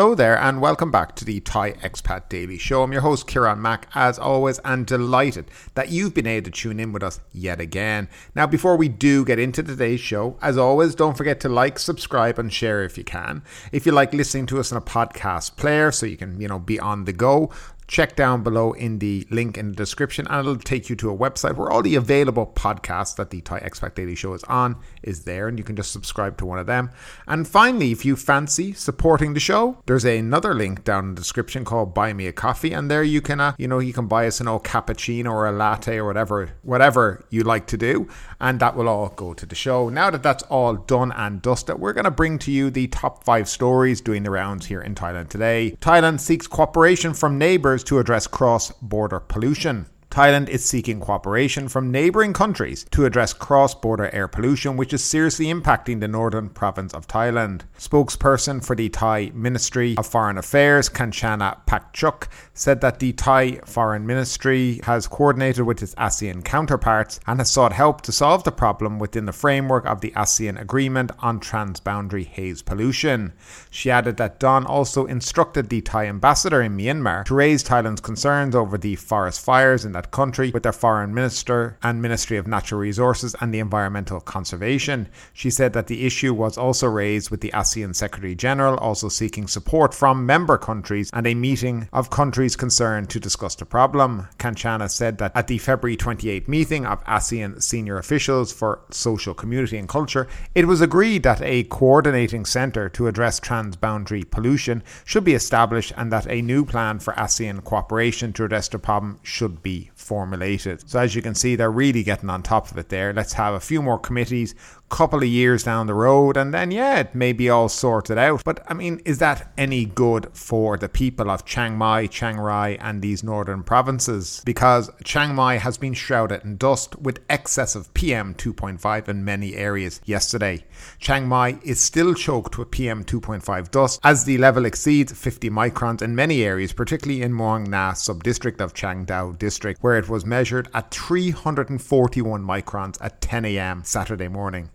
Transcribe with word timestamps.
Hello 0.00 0.14
there, 0.14 0.38
and 0.38 0.62
welcome 0.62 0.90
back 0.90 1.14
to 1.16 1.26
the 1.26 1.40
Thai 1.40 1.72
Expat 1.72 2.30
Daily 2.30 2.56
Show. 2.56 2.82
I'm 2.82 2.90
your 2.90 3.02
host, 3.02 3.26
Kieran 3.26 3.60
Mack, 3.60 3.86
as 3.94 4.18
always, 4.18 4.58
and 4.60 4.86
delighted 4.86 5.50
that 5.74 5.90
you've 5.90 6.14
been 6.14 6.26
able 6.26 6.46
to 6.46 6.50
tune 6.50 6.80
in 6.80 6.90
with 6.90 7.02
us 7.02 7.20
yet 7.34 7.60
again. 7.60 8.08
Now, 8.34 8.46
before 8.46 8.78
we 8.78 8.88
do 8.88 9.26
get 9.26 9.38
into 9.38 9.62
today's 9.62 10.00
show, 10.00 10.38
as 10.40 10.56
always, 10.56 10.94
don't 10.94 11.18
forget 11.18 11.38
to 11.40 11.50
like, 11.50 11.78
subscribe, 11.78 12.38
and 12.38 12.50
share 12.50 12.82
if 12.82 12.96
you 12.96 13.04
can. 13.04 13.42
If 13.72 13.84
you 13.84 13.92
like 13.92 14.14
listening 14.14 14.46
to 14.46 14.58
us 14.58 14.72
on 14.72 14.78
a 14.78 14.80
podcast 14.80 15.58
player, 15.58 15.92
so 15.92 16.06
you 16.06 16.16
can, 16.16 16.40
you 16.40 16.48
know, 16.48 16.58
be 16.58 16.80
on 16.80 17.04
the 17.04 17.12
go, 17.12 17.50
check 17.90 18.14
down 18.14 18.44
below 18.44 18.70
in 18.72 19.00
the 19.00 19.26
link 19.30 19.58
in 19.58 19.70
the 19.70 19.74
description 19.74 20.24
and 20.30 20.38
it'll 20.38 20.56
take 20.56 20.88
you 20.88 20.94
to 20.94 21.10
a 21.10 21.16
website 21.16 21.56
where 21.56 21.68
all 21.68 21.82
the 21.82 21.96
available 21.96 22.46
podcasts 22.46 23.16
that 23.16 23.30
the 23.30 23.40
Thai 23.40 23.58
Expat 23.58 23.96
Daily 23.96 24.14
Show 24.14 24.32
is 24.32 24.44
on 24.44 24.76
is 25.02 25.24
there 25.24 25.48
and 25.48 25.58
you 25.58 25.64
can 25.64 25.74
just 25.74 25.90
subscribe 25.90 26.38
to 26.38 26.46
one 26.46 26.60
of 26.60 26.68
them. 26.68 26.92
And 27.26 27.48
finally, 27.48 27.90
if 27.90 28.04
you 28.04 28.14
fancy 28.14 28.72
supporting 28.74 29.34
the 29.34 29.40
show, 29.40 29.82
there's 29.86 30.04
another 30.04 30.54
link 30.54 30.84
down 30.84 31.04
in 31.04 31.14
the 31.16 31.20
description 31.20 31.64
called 31.64 31.92
Buy 31.92 32.12
Me 32.12 32.28
a 32.28 32.32
Coffee 32.32 32.72
and 32.72 32.88
there 32.88 33.02
you 33.02 33.20
can 33.20 33.40
uh, 33.40 33.54
you 33.58 33.66
know 33.66 33.80
you 33.80 33.92
can 33.92 34.06
buy 34.06 34.28
us 34.28 34.40
an 34.40 34.46
old 34.46 34.62
cappuccino 34.62 35.32
or 35.32 35.48
a 35.48 35.52
latte 35.52 35.96
or 35.96 36.06
whatever 36.06 36.50
whatever 36.62 37.24
you 37.28 37.42
like 37.42 37.66
to 37.66 37.76
do 37.76 38.08
and 38.40 38.60
that 38.60 38.76
will 38.76 38.88
all 38.88 39.08
go 39.08 39.34
to 39.34 39.44
the 39.44 39.56
show. 39.56 39.88
Now 39.88 40.10
that 40.10 40.22
that's 40.22 40.44
all 40.44 40.74
done 40.76 41.10
and 41.10 41.42
dusted, 41.42 41.80
we're 41.80 41.92
going 41.92 42.04
to 42.04 42.12
bring 42.12 42.38
to 42.40 42.52
you 42.52 42.70
the 42.70 42.86
top 42.86 43.24
5 43.24 43.48
stories 43.48 44.00
doing 44.00 44.22
the 44.22 44.30
rounds 44.30 44.66
here 44.66 44.80
in 44.80 44.94
Thailand 44.94 45.28
today. 45.28 45.76
Thailand 45.80 46.20
seeks 46.20 46.46
cooperation 46.46 47.14
from 47.14 47.36
neighbors 47.36 47.79
to 47.84 47.98
address 47.98 48.26
cross 48.26 48.72
border 48.82 49.20
pollution. 49.20 49.86
Thailand 50.10 50.48
is 50.48 50.64
seeking 50.64 50.98
cooperation 50.98 51.68
from 51.68 51.92
neighbouring 51.92 52.32
countries 52.32 52.84
to 52.90 53.04
address 53.04 53.32
cross 53.32 53.76
border 53.76 54.10
air 54.12 54.26
pollution, 54.26 54.76
which 54.76 54.92
is 54.92 55.04
seriously 55.04 55.46
impacting 55.46 56.00
the 56.00 56.08
northern 56.08 56.48
province 56.48 56.92
of 56.92 57.06
Thailand. 57.06 57.62
Spokesperson 57.78 58.64
for 58.64 58.74
the 58.74 58.88
Thai 58.88 59.30
Ministry 59.34 59.94
of 59.96 60.08
Foreign 60.08 60.36
Affairs, 60.36 60.88
Kanchana 60.88 61.64
Pakchuk, 61.64 62.26
said 62.54 62.80
that 62.80 62.98
the 62.98 63.12
Thai 63.12 63.60
Foreign 63.64 64.04
Ministry 64.04 64.80
has 64.82 65.06
coordinated 65.06 65.64
with 65.64 65.80
its 65.80 65.94
ASEAN 65.94 66.44
counterparts 66.44 67.20
and 67.28 67.38
has 67.38 67.48
sought 67.48 67.72
help 67.72 68.00
to 68.00 68.10
solve 68.10 68.42
the 68.42 68.50
problem 68.50 68.98
within 68.98 69.26
the 69.26 69.32
framework 69.32 69.86
of 69.86 70.00
the 70.00 70.10
ASEAN 70.16 70.60
Agreement 70.60 71.12
on 71.20 71.38
Transboundary 71.38 72.26
Haze 72.26 72.62
Pollution. 72.62 73.32
She 73.70 73.92
added 73.92 74.16
that 74.16 74.40
Don 74.40 74.66
also 74.66 75.06
instructed 75.06 75.68
the 75.68 75.80
Thai 75.80 76.06
ambassador 76.06 76.62
in 76.62 76.76
Myanmar 76.76 77.24
to 77.26 77.34
raise 77.34 77.62
Thailand's 77.62 78.00
concerns 78.00 78.56
over 78.56 78.76
the 78.76 78.96
forest 78.96 79.44
fires 79.44 79.84
in 79.84 79.99
that 80.00 80.10
country 80.10 80.50
with 80.50 80.62
their 80.62 80.72
foreign 80.72 81.12
minister 81.12 81.76
and 81.82 82.00
Ministry 82.00 82.38
of 82.38 82.46
Natural 82.46 82.80
Resources 82.80 83.36
and 83.40 83.52
the 83.52 83.58
Environmental 83.58 84.18
Conservation. 84.18 85.06
She 85.34 85.50
said 85.50 85.74
that 85.74 85.88
the 85.88 86.06
issue 86.06 86.32
was 86.32 86.56
also 86.56 86.86
raised 86.86 87.30
with 87.30 87.42
the 87.42 87.50
ASEAN 87.50 87.94
Secretary 87.94 88.34
General, 88.34 88.78
also 88.78 89.10
seeking 89.10 89.46
support 89.46 89.92
from 89.92 90.24
member 90.24 90.56
countries 90.56 91.10
and 91.12 91.26
a 91.26 91.34
meeting 91.34 91.86
of 91.92 92.08
countries 92.08 92.56
concerned 92.56 93.10
to 93.10 93.20
discuss 93.20 93.54
the 93.54 93.66
problem. 93.66 94.26
Kanchana 94.38 94.90
said 94.90 95.18
that 95.18 95.32
at 95.34 95.48
the 95.48 95.58
February 95.58 95.98
28 95.98 96.48
meeting 96.48 96.86
of 96.86 97.04
ASEAN 97.04 97.62
senior 97.62 97.98
officials 97.98 98.54
for 98.54 98.80
social 98.90 99.34
community 99.34 99.76
and 99.76 99.88
culture, 99.88 100.26
it 100.54 100.66
was 100.66 100.80
agreed 100.80 101.24
that 101.24 101.42
a 101.42 101.64
coordinating 101.64 102.46
centre 102.46 102.88
to 102.88 103.06
address 103.06 103.38
transboundary 103.38 104.30
pollution 104.30 104.82
should 105.04 105.24
be 105.24 105.34
established 105.34 105.92
and 105.98 106.10
that 106.10 106.26
a 106.30 106.40
new 106.40 106.64
plan 106.64 106.98
for 106.98 107.12
ASEAN 107.14 107.62
cooperation 107.64 108.32
to 108.32 108.44
address 108.44 108.68
the 108.68 108.78
problem 108.78 109.20
should 109.22 109.62
be 109.62 109.89
formulated. 110.00 110.88
So 110.88 110.98
as 110.98 111.14
you 111.14 111.22
can 111.22 111.34
see, 111.34 111.56
they're 111.56 111.70
really 111.70 112.02
getting 112.02 112.30
on 112.30 112.42
top 112.42 112.70
of 112.70 112.78
it 112.78 112.88
there. 112.88 113.12
Let's 113.12 113.34
have 113.34 113.54
a 113.54 113.60
few 113.60 113.82
more 113.82 113.98
committees, 113.98 114.54
couple 114.90 115.20
of 115.20 115.28
years 115.28 115.62
down 115.62 115.86
the 115.86 115.94
road, 115.94 116.36
and 116.36 116.52
then 116.52 116.70
yeah, 116.70 116.98
it 116.98 117.14
may 117.14 117.32
be 117.32 117.48
all 117.48 117.68
sorted 117.68 118.18
out. 118.18 118.42
But 118.44 118.62
I 118.68 118.74
mean, 118.74 119.00
is 119.04 119.18
that 119.18 119.52
any 119.56 119.86
good 119.86 120.28
for 120.32 120.76
the 120.76 120.88
people 120.88 121.30
of 121.30 121.46
Chiang 121.46 121.78
Mai, 121.78 122.06
Chiang 122.08 122.38
Rai, 122.38 122.76
and 122.78 123.00
these 123.00 123.22
northern 123.24 123.62
provinces? 123.62 124.42
Because 124.44 124.90
Chiang 125.04 125.34
Mai 125.34 125.56
has 125.56 125.78
been 125.78 125.94
shrouded 125.94 126.44
in 126.44 126.56
dust 126.56 126.98
with 126.98 127.20
excess 127.30 127.74
of 127.74 127.92
PM 127.94 128.34
2.5 128.34 129.08
in 129.08 129.24
many 129.24 129.54
areas 129.54 130.00
yesterday. 130.04 130.64
Chiang 130.98 131.26
Mai 131.26 131.58
is 131.62 131.80
still 131.80 132.12
choked 132.12 132.58
with 132.58 132.70
PM 132.70 133.04
2.5 133.04 133.70
dust 133.70 134.00
as 134.02 134.24
the 134.24 134.38
level 134.38 134.64
exceeds 134.64 135.12
50 135.12 135.50
microns 135.50 136.02
in 136.02 136.14
many 136.14 136.42
areas, 136.42 136.72
particularly 136.72 137.22
in 137.22 137.32
Muang 137.32 137.68
Na 137.68 137.92
sub-district 137.92 138.60
of 138.60 138.74
Chiang 138.74 139.06
Dao 139.06 139.38
district, 139.38 139.82
where 139.82 139.98
it 139.98 140.08
was 140.08 140.26
measured 140.26 140.68
at 140.74 140.90
341 140.90 142.42
microns 142.42 142.96
at 143.00 143.20
10 143.20 143.44
a.m. 143.44 143.84
Saturday 143.84 144.28
morning. 144.28 144.68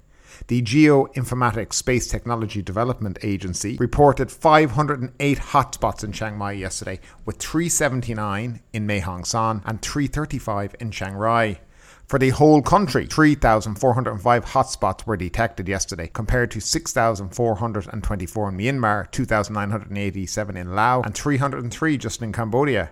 The 0.48 0.62
Geoinformatics 0.62 1.74
Space 1.74 2.08
Technology 2.08 2.62
Development 2.62 3.18
Agency 3.24 3.78
reported 3.78 4.30
508 4.30 5.40
hotspots 5.40 6.04
in 6.04 6.12
Chiang 6.12 6.38
Mai 6.38 6.52
yesterday, 6.52 7.00
with 7.26 7.38
379 7.38 8.60
in 8.72 8.86
Mae 8.86 9.00
Hong 9.00 9.26
Son 9.26 9.64
and 9.66 9.82
335 9.82 10.76
in 10.80 10.92
Chiang 10.92 11.16
Rai. 11.16 11.62
For 12.08 12.20
the 12.20 12.30
whole 12.30 12.62
country, 12.62 13.08
3,405 13.08 14.46
hotspots 14.46 15.08
were 15.08 15.18
detected 15.18 15.68
yesterday, 15.68 16.12
compared 16.14 16.52
to 16.52 16.60
6,424 16.62 18.50
in 18.50 18.56
Myanmar, 18.56 19.10
2,987 19.10 20.58
in 20.58 20.76
Laos, 20.76 21.06
and 21.08 21.16
303 21.16 21.98
just 21.98 22.22
in 22.22 22.32
Cambodia. 22.32 22.92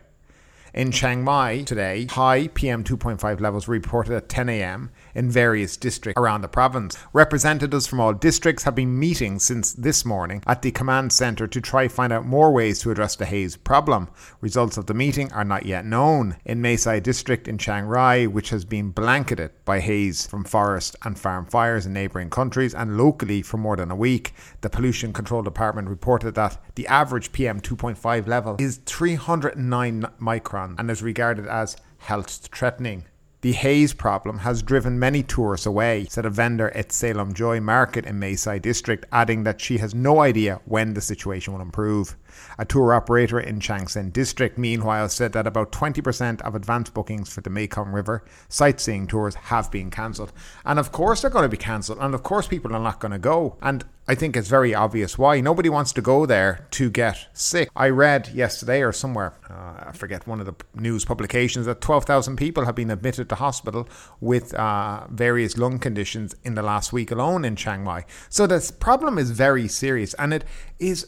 In 0.73 0.89
Chiang 0.89 1.23
Mai 1.23 1.61
today, 1.61 2.07
high 2.09 2.47
PM 2.47 2.83
2.5 2.83 3.39
levels 3.39 3.67
were 3.67 3.73
reported 3.73 4.15
at 4.15 4.27
10 4.27 4.49
a.m. 4.49 4.89
in 5.15 5.29
various 5.29 5.77
districts 5.77 6.19
around 6.19 6.41
the 6.41 6.47
province. 6.47 6.97
Representatives 7.13 7.87
from 7.87 7.99
all 7.99 8.13
districts 8.13 8.63
have 8.63 8.75
been 8.75 8.97
meeting 8.97 9.39
since 9.39 9.73
this 9.73 10.05
morning 10.05 10.43
at 10.47 10.61
the 10.61 10.71
command 10.71 11.11
centre 11.11 11.47
to 11.47 11.61
try 11.61 11.87
find 11.87 12.13
out 12.13 12.25
more 12.25 12.51
ways 12.51 12.79
to 12.79 12.91
address 12.91 13.15
the 13.15 13.25
haze 13.25 13.55
problem. 13.55 14.09
Results 14.41 14.77
of 14.77 14.85
the 14.85 14.93
meeting 14.93 15.31
are 15.33 15.43
not 15.43 15.65
yet 15.65 15.85
known. 15.85 16.35
In 16.45 16.61
Mae 16.61 16.77
Sai 16.77 16.99
district 16.99 17.47
in 17.47 17.57
Chiang 17.57 17.85
Rai, 17.85 18.27
which 18.27 18.49
has 18.49 18.65
been 18.65 18.89
blanketed 18.89 19.51
by 19.65 19.79
haze 19.79 20.27
from 20.27 20.43
forest 20.43 20.95
and 21.03 21.17
farm 21.17 21.45
fires 21.45 21.85
in 21.85 21.93
neighbouring 21.93 22.29
countries 22.29 22.73
and 22.73 22.97
locally 22.97 23.41
for 23.41 23.57
more 23.57 23.75
than 23.75 23.91
a 23.91 23.95
week, 23.95 24.33
the 24.61 24.69
Pollution 24.69 25.13
Control 25.13 25.41
Department 25.41 25.87
reported 25.89 26.35
that 26.35 26.57
the 26.75 26.87
average 26.87 27.31
PM 27.31 27.61
2.5 27.61 28.27
level 28.27 28.55
is 28.59 28.77
309 28.85 30.05
microns 30.19 30.79
and 30.79 30.89
is 30.89 31.03
regarded 31.03 31.47
as 31.47 31.77
health 31.97 32.49
threatening. 32.51 33.05
The 33.43 33.51
haze 33.51 33.91
problem 33.91 34.37
has 34.37 34.63
driven 34.63 34.97
many 34.97 35.21
tourists 35.21 35.65
away, 35.65 36.05
said 36.09 36.25
a 36.25 36.29
vendor 36.29 36.69
at 36.69 36.93
Salem 36.93 37.33
Joy 37.33 37.59
Market 37.59 38.05
in 38.05 38.37
Sai 38.37 38.57
District, 38.57 39.05
adding 39.11 39.43
that 39.43 39.59
she 39.59 39.79
has 39.79 39.93
no 39.93 40.21
idea 40.21 40.61
when 40.63 40.93
the 40.93 41.01
situation 41.01 41.51
will 41.51 41.59
improve. 41.59 42.15
A 42.57 42.63
tour 42.63 42.93
operator 42.93 43.41
in 43.41 43.59
Chiang 43.59 43.87
Saen 43.87 44.13
District, 44.13 44.57
meanwhile, 44.57 45.09
said 45.09 45.33
that 45.33 45.45
about 45.45 45.73
20% 45.73 46.39
of 46.39 46.55
advance 46.55 46.89
bookings 46.89 47.33
for 47.33 47.41
the 47.41 47.49
Mekong 47.49 47.91
River 47.91 48.23
sightseeing 48.47 49.07
tours 49.07 49.35
have 49.35 49.69
been 49.69 49.91
cancelled. 49.91 50.31
And 50.63 50.79
of 50.79 50.93
course, 50.93 51.21
they're 51.21 51.29
going 51.29 51.43
to 51.43 51.49
be 51.49 51.57
cancelled, 51.57 51.97
and 51.99 52.15
of 52.15 52.23
course, 52.23 52.47
people 52.47 52.73
are 52.73 52.79
not 52.79 53.01
going 53.01 53.11
to 53.11 53.19
go. 53.19 53.57
And 53.61 53.83
I 54.05 54.15
think 54.15 54.35
it's 54.35 54.49
very 54.49 54.75
obvious 54.75 55.17
why. 55.17 55.39
Nobody 55.39 55.69
wants 55.69 55.93
to 55.93 56.01
go 56.01 56.25
there 56.25 56.67
to 56.71 56.89
get 56.89 57.27
sick. 57.31 57.69
I 57.73 57.87
read 57.87 58.27
yesterday 58.33 58.81
or 58.81 58.91
somewhere, 58.91 59.33
uh, 59.49 59.85
I 59.87 59.91
forget 59.93 60.27
one 60.27 60.41
of 60.41 60.45
the 60.45 60.55
news 60.75 61.05
publications, 61.05 61.67
that 61.67 61.79
12,000 61.79 62.35
people 62.35 62.65
have 62.65 62.75
been 62.75 62.91
admitted 62.91 63.29
to 63.29 63.35
hospital 63.35 63.87
with 64.19 64.53
uh, 64.55 65.07
various 65.09 65.57
lung 65.57 65.79
conditions 65.79 66.35
in 66.43 66.55
the 66.55 66.61
last 66.61 66.91
week 66.91 67.11
alone 67.11 67.45
in 67.45 67.55
Chiang 67.55 67.83
Mai. 67.83 68.05
So 68.27 68.45
this 68.45 68.71
problem 68.71 69.17
is 69.17 69.31
very 69.31 69.69
serious 69.69 70.13
and 70.15 70.33
it 70.33 70.43
is 70.79 71.07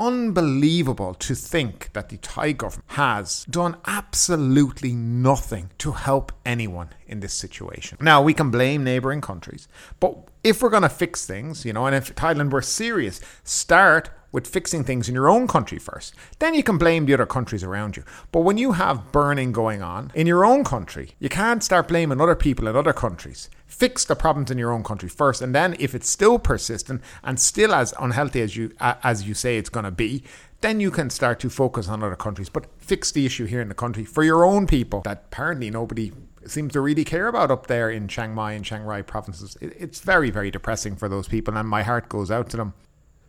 unbelievable 0.00 1.14
to 1.14 1.34
think 1.34 1.92
that 1.92 2.08
the 2.08 2.16
Thai 2.16 2.52
government 2.52 2.84
has 2.88 3.44
done 3.50 3.76
absolutely 3.86 4.92
nothing 4.92 5.70
to 5.78 5.92
help 5.92 6.32
anyone 6.46 6.88
in 7.06 7.20
this 7.20 7.34
situation. 7.34 7.98
Now, 8.00 8.22
we 8.22 8.32
can 8.32 8.50
blame 8.50 8.82
neighboring 8.82 9.20
countries, 9.20 9.68
but 10.00 10.16
if 10.42 10.62
we're 10.62 10.70
going 10.70 10.82
to 10.82 10.88
fix 10.88 11.26
things, 11.26 11.66
you 11.66 11.74
know, 11.74 11.86
and 11.86 11.94
if 11.94 12.14
Thailand 12.14 12.50
were 12.50 12.62
serious, 12.62 13.20
start 13.44 14.10
with 14.32 14.46
fixing 14.46 14.84
things 14.84 15.08
in 15.08 15.14
your 15.14 15.28
own 15.28 15.46
country 15.46 15.78
first. 15.78 16.14
Then 16.38 16.54
you 16.54 16.62
can 16.62 16.78
blame 16.78 17.06
the 17.06 17.14
other 17.14 17.26
countries 17.26 17.64
around 17.64 17.96
you. 17.96 18.04
But 18.32 18.40
when 18.40 18.58
you 18.58 18.72
have 18.72 19.12
burning 19.12 19.52
going 19.52 19.82
on 19.82 20.12
in 20.14 20.26
your 20.26 20.44
own 20.44 20.64
country, 20.64 21.12
you 21.18 21.28
can't 21.28 21.64
start 21.64 21.88
blaming 21.88 22.20
other 22.20 22.36
people 22.36 22.68
in 22.68 22.76
other 22.76 22.92
countries. 22.92 23.50
Fix 23.66 24.04
the 24.04 24.16
problems 24.16 24.50
in 24.50 24.58
your 24.58 24.72
own 24.72 24.82
country 24.82 25.08
first, 25.08 25.40
and 25.40 25.54
then 25.54 25.76
if 25.78 25.94
it's 25.94 26.08
still 26.08 26.38
persistent 26.38 27.00
and 27.22 27.38
still 27.38 27.72
as 27.72 27.94
unhealthy 28.00 28.42
as 28.42 28.56
you 28.56 28.72
as 28.80 29.26
you 29.26 29.32
say 29.32 29.56
it's 29.56 29.68
going 29.68 29.84
to 29.84 29.90
be, 29.90 30.24
then 30.60 30.80
you 30.80 30.90
can 30.90 31.08
start 31.08 31.40
to 31.40 31.48
focus 31.48 31.88
on 31.88 32.02
other 32.02 32.16
countries. 32.16 32.48
But 32.48 32.66
fix 32.78 33.10
the 33.12 33.24
issue 33.24 33.46
here 33.46 33.60
in 33.60 33.68
the 33.68 33.74
country 33.74 34.04
for 34.04 34.22
your 34.22 34.44
own 34.44 34.66
people 34.66 35.00
that 35.02 35.24
apparently 35.26 35.70
nobody 35.70 36.12
seems 36.46 36.72
to 36.72 36.80
really 36.80 37.04
care 37.04 37.28
about 37.28 37.50
up 37.50 37.66
there 37.68 37.90
in 37.90 38.08
Chiang 38.08 38.34
Mai 38.34 38.52
and 38.52 38.64
Chiang 38.64 38.82
Rai 38.82 39.02
provinces. 39.02 39.56
It's 39.60 40.00
very, 40.00 40.30
very 40.30 40.50
depressing 40.50 40.96
for 40.96 41.08
those 41.08 41.28
people, 41.28 41.56
and 41.56 41.68
my 41.68 41.82
heart 41.82 42.08
goes 42.08 42.30
out 42.30 42.50
to 42.50 42.56
them. 42.56 42.74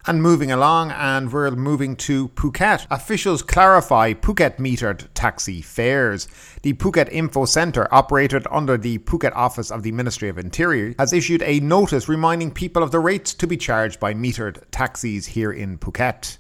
And 0.08 0.22
moving 0.22 0.52
along, 0.52 0.92
and 0.92 1.32
we're 1.32 1.52
moving 1.52 1.96
to 1.98 2.30
Phuket. 2.30 2.88
Officials 2.90 3.44
clarify 3.44 4.14
Phuket 4.14 4.58
metered 4.58 5.08
taxi 5.14 5.62
fares. 5.62 6.28
The 6.64 6.74
Phuket 6.74 7.10
Info 7.12 7.46
Centre, 7.46 7.88
operated 7.94 8.48
under 8.50 8.78
the 8.78 8.98
Phuket 9.00 9.36
office 9.36 9.70
of 9.70 9.84
the 9.84 9.92
Ministry 9.92 10.28
of 10.28 10.40
Interior, 10.40 10.96
has 10.98 11.14
issued 11.14 11.44
a 11.44 11.60
notice 11.60 12.10
reminding 12.10 12.52
people 12.52 12.82
of 12.82 12.92
the 12.92 13.00
rates 13.00 13.36
to 13.36 13.46
be 13.46 13.58
charged 13.58 14.00
by 14.00 14.14
metered 14.14 14.64
taxis 14.72 15.28
here 15.28 15.52
in 15.52 15.78
Phuket. 15.78 16.38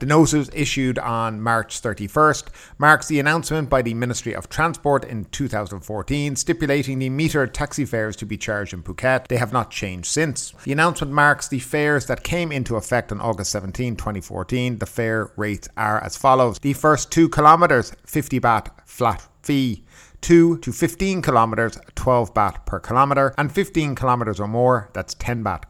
The 0.00 0.06
notice 0.06 0.50
issued 0.52 0.98
on 0.98 1.40
March 1.40 1.80
31st 1.80 2.48
marks 2.78 3.06
the 3.06 3.20
announcement 3.20 3.70
by 3.70 3.82
the 3.82 3.94
Ministry 3.94 4.34
of 4.34 4.48
Transport 4.48 5.04
in 5.04 5.24
2014 5.26 6.36
stipulating 6.36 6.98
the 6.98 7.10
metered 7.10 7.52
taxi 7.52 7.84
fares 7.84 8.16
to 8.16 8.26
be 8.26 8.36
charged 8.36 8.74
in 8.74 8.82
Phuket. 8.82 9.28
They 9.28 9.36
have 9.36 9.52
not 9.52 9.70
changed 9.70 10.06
since. 10.06 10.52
The 10.64 10.72
announcement 10.72 11.12
marks 11.12 11.48
the 11.48 11.60
fares 11.60 12.06
that 12.06 12.24
came 12.24 12.50
into 12.50 12.76
effect 12.76 13.12
on 13.12 13.20
August 13.20 13.52
17, 13.52 13.96
2014. 13.96 14.78
The 14.78 14.86
fare 14.86 15.30
rates 15.36 15.68
are 15.76 16.02
as 16.02 16.16
follows. 16.16 16.58
The 16.58 16.72
first 16.72 17.12
2 17.12 17.28
kilometers 17.28 17.92
50 18.06 18.40
baht 18.40 18.68
flat 18.84 19.26
fee. 19.42 19.84
2 20.22 20.58
to 20.58 20.72
15 20.72 21.20
kilometers 21.20 21.78
12 21.96 22.32
baht 22.32 22.64
per 22.64 22.80
kilometer 22.80 23.34
and 23.36 23.52
15 23.52 23.94
kilometers 23.94 24.40
or 24.40 24.48
more 24.48 24.88
that's 24.94 25.12
10 25.14 25.44
baht 25.44 25.68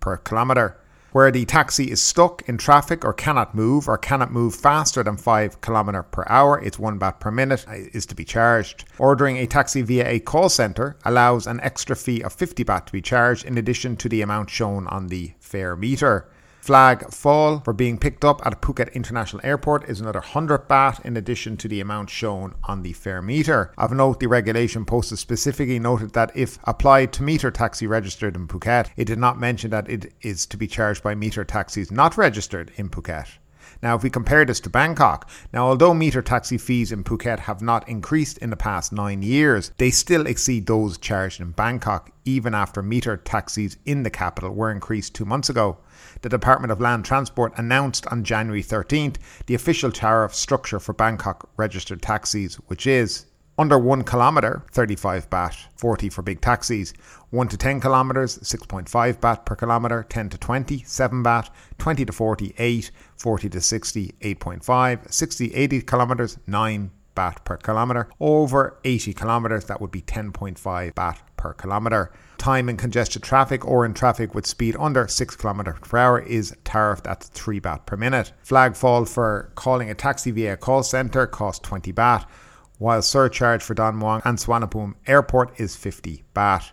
per 0.00 0.16
kilometer 0.16 0.79
where 1.12 1.30
the 1.30 1.44
taxi 1.44 1.90
is 1.90 2.00
stuck 2.00 2.48
in 2.48 2.58
traffic 2.58 3.04
or 3.04 3.12
cannot 3.12 3.54
move 3.54 3.88
or 3.88 3.98
cannot 3.98 4.32
move 4.32 4.54
faster 4.54 5.02
than 5.02 5.16
5 5.16 5.60
km 5.60 6.10
per 6.10 6.24
hour, 6.28 6.60
it's 6.60 6.78
1 6.78 6.98
baht 6.98 7.20
per 7.20 7.30
minute 7.30 7.64
uh, 7.68 7.74
is 7.92 8.06
to 8.06 8.14
be 8.14 8.24
charged. 8.24 8.84
Ordering 8.98 9.36
a 9.36 9.46
taxi 9.46 9.82
via 9.82 10.08
a 10.08 10.20
call 10.20 10.48
centre 10.48 10.96
allows 11.04 11.46
an 11.46 11.60
extra 11.60 11.96
fee 11.96 12.22
of 12.22 12.32
50 12.32 12.64
baht 12.64 12.86
to 12.86 12.92
be 12.92 13.02
charged 13.02 13.44
in 13.44 13.58
addition 13.58 13.96
to 13.96 14.08
the 14.08 14.22
amount 14.22 14.50
shown 14.50 14.86
on 14.86 15.08
the 15.08 15.32
fare 15.40 15.76
meter. 15.76 16.28
Flag 16.70 17.12
fall 17.12 17.58
for 17.58 17.72
being 17.72 17.98
picked 17.98 18.24
up 18.24 18.46
at 18.46 18.62
Phuket 18.62 18.94
International 18.94 19.44
Airport 19.44 19.88
is 19.88 20.00
another 20.00 20.20
100 20.20 20.68
baht 20.68 21.04
in 21.04 21.16
addition 21.16 21.56
to 21.56 21.66
the 21.66 21.80
amount 21.80 22.10
shown 22.10 22.54
on 22.62 22.82
the 22.82 22.92
fare 22.92 23.20
meter. 23.20 23.72
Of 23.76 23.90
note, 23.90 24.20
the 24.20 24.28
regulation 24.28 24.84
posted 24.84 25.18
specifically 25.18 25.80
noted 25.80 26.12
that 26.12 26.30
if 26.36 26.60
applied 26.62 27.12
to 27.14 27.24
meter 27.24 27.50
taxi 27.50 27.88
registered 27.88 28.36
in 28.36 28.46
Phuket, 28.46 28.88
it 28.96 29.06
did 29.06 29.18
not 29.18 29.40
mention 29.40 29.70
that 29.72 29.90
it 29.90 30.14
is 30.20 30.46
to 30.46 30.56
be 30.56 30.68
charged 30.68 31.02
by 31.02 31.16
meter 31.16 31.44
taxis 31.44 31.90
not 31.90 32.16
registered 32.16 32.70
in 32.76 32.88
Phuket. 32.88 33.26
Now, 33.82 33.96
if 33.96 34.04
we 34.04 34.10
compare 34.10 34.44
this 34.44 34.60
to 34.60 34.70
Bangkok, 34.70 35.28
now 35.52 35.66
although 35.66 35.92
meter 35.92 36.22
taxi 36.22 36.56
fees 36.56 36.92
in 36.92 37.02
Phuket 37.02 37.40
have 37.40 37.62
not 37.62 37.88
increased 37.88 38.38
in 38.38 38.50
the 38.50 38.56
past 38.56 38.92
nine 38.92 39.22
years, 39.22 39.72
they 39.78 39.90
still 39.90 40.24
exceed 40.24 40.68
those 40.68 40.98
charged 40.98 41.40
in 41.40 41.50
Bangkok, 41.50 42.12
even 42.24 42.54
after 42.54 42.80
meter 42.80 43.16
taxis 43.16 43.76
in 43.84 44.04
the 44.04 44.10
capital 44.10 44.54
were 44.54 44.70
increased 44.70 45.16
two 45.16 45.24
months 45.24 45.50
ago 45.50 45.78
the 46.22 46.28
Department 46.28 46.72
of 46.72 46.80
Land 46.80 47.04
Transport 47.04 47.52
announced 47.56 48.06
on 48.08 48.24
January 48.24 48.62
13th 48.62 49.16
the 49.46 49.54
official 49.54 49.90
tariff 49.90 50.34
structure 50.34 50.80
for 50.80 50.92
Bangkok 50.92 51.48
registered 51.56 52.02
taxis, 52.02 52.56
which 52.68 52.86
is 52.86 53.26
under 53.60 53.78
1 53.78 54.04
kilometre 54.04 54.64
35 54.72 55.28
baht 55.28 55.66
40 55.76 56.08
for 56.08 56.22
big 56.22 56.40
taxis 56.40 56.94
1 57.28 57.48
to 57.48 57.56
10 57.58 57.80
kilometres 57.80 58.38
6.5 58.38 59.18
baht 59.20 59.44
per 59.44 59.54
kilometre 59.54 60.02
10 60.08 60.30
to 60.30 60.38
20 60.38 60.82
7 60.84 61.22
baht 61.22 61.50
20 61.76 62.06
to 62.06 62.12
40 62.12 62.54
8 62.56 62.90
40 63.16 63.48
to 63.50 63.60
60 63.60 64.14
8.5 64.20 65.12
60 65.12 65.54
80 65.54 65.82
kilometres 65.82 66.38
9 66.46 66.90
baht 67.20 67.44
per 67.44 67.56
kilometre 67.68 68.08
over 68.20 68.64
80 68.84 69.14
kilometres 69.14 69.64
that 69.66 69.80
would 69.80 69.90
be 69.90 70.02
10.5 70.02 70.94
baht 70.94 71.18
per 71.36 71.54
kilometre 71.54 72.10
time 72.40 72.70
in 72.70 72.76
congested 72.76 73.22
traffic 73.22 73.66
or 73.66 73.84
in 73.84 73.92
traffic 73.92 74.34
with 74.34 74.46
speed 74.46 74.74
under 74.78 75.06
6 75.06 75.36
km 75.36 75.80
per 75.82 75.98
hour 75.98 76.18
is 76.20 76.56
tariffed 76.64 77.06
at 77.06 77.22
3 77.22 77.60
baht 77.60 77.84
per 77.86 77.96
minute. 77.96 78.32
Flag 78.42 78.74
fall 78.74 79.04
for 79.04 79.52
calling 79.54 79.90
a 79.90 79.94
taxi 79.94 80.30
via 80.30 80.54
a 80.54 80.56
call 80.56 80.82
centre 80.82 81.26
costs 81.26 81.66
20 81.68 81.92
baht, 81.92 82.24
while 82.78 83.02
surcharge 83.02 83.62
for 83.62 83.74
Don 83.74 84.00
Mueang 84.00 84.22
and 84.24 84.38
Suvarnabhumi 84.38 84.94
Airport 85.06 85.60
is 85.60 85.76
50 85.76 86.24
baht. 86.34 86.70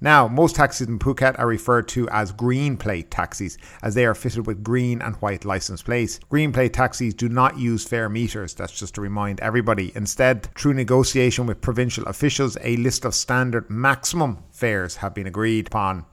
Now, 0.00 0.28
most 0.28 0.56
taxis 0.56 0.88
in 0.88 0.98
Phuket 0.98 1.38
are 1.38 1.46
referred 1.46 1.88
to 1.88 2.08
as 2.10 2.32
green 2.32 2.76
plate 2.76 3.10
taxis 3.10 3.56
as 3.82 3.94
they 3.94 4.04
are 4.04 4.14
fitted 4.14 4.46
with 4.46 4.62
green 4.62 5.00
and 5.00 5.16
white 5.16 5.44
license 5.44 5.82
plates. 5.82 6.20
Green 6.28 6.52
plate 6.52 6.74
taxis 6.74 7.14
do 7.14 7.28
not 7.28 7.58
use 7.58 7.86
fare 7.86 8.08
meters, 8.08 8.54
that's 8.54 8.78
just 8.78 8.94
to 8.96 9.00
remind 9.00 9.40
everybody. 9.40 9.92
Instead, 9.94 10.48
through 10.54 10.74
negotiation 10.74 11.46
with 11.46 11.60
provincial 11.60 12.04
officials, 12.04 12.58
a 12.60 12.76
list 12.76 13.04
of 13.04 13.14
standard 13.14 13.70
maximum 13.70 14.38
fares 14.50 14.96
have 14.96 15.14
been 15.14 15.26
agreed 15.26 15.68
upon. 15.68 16.04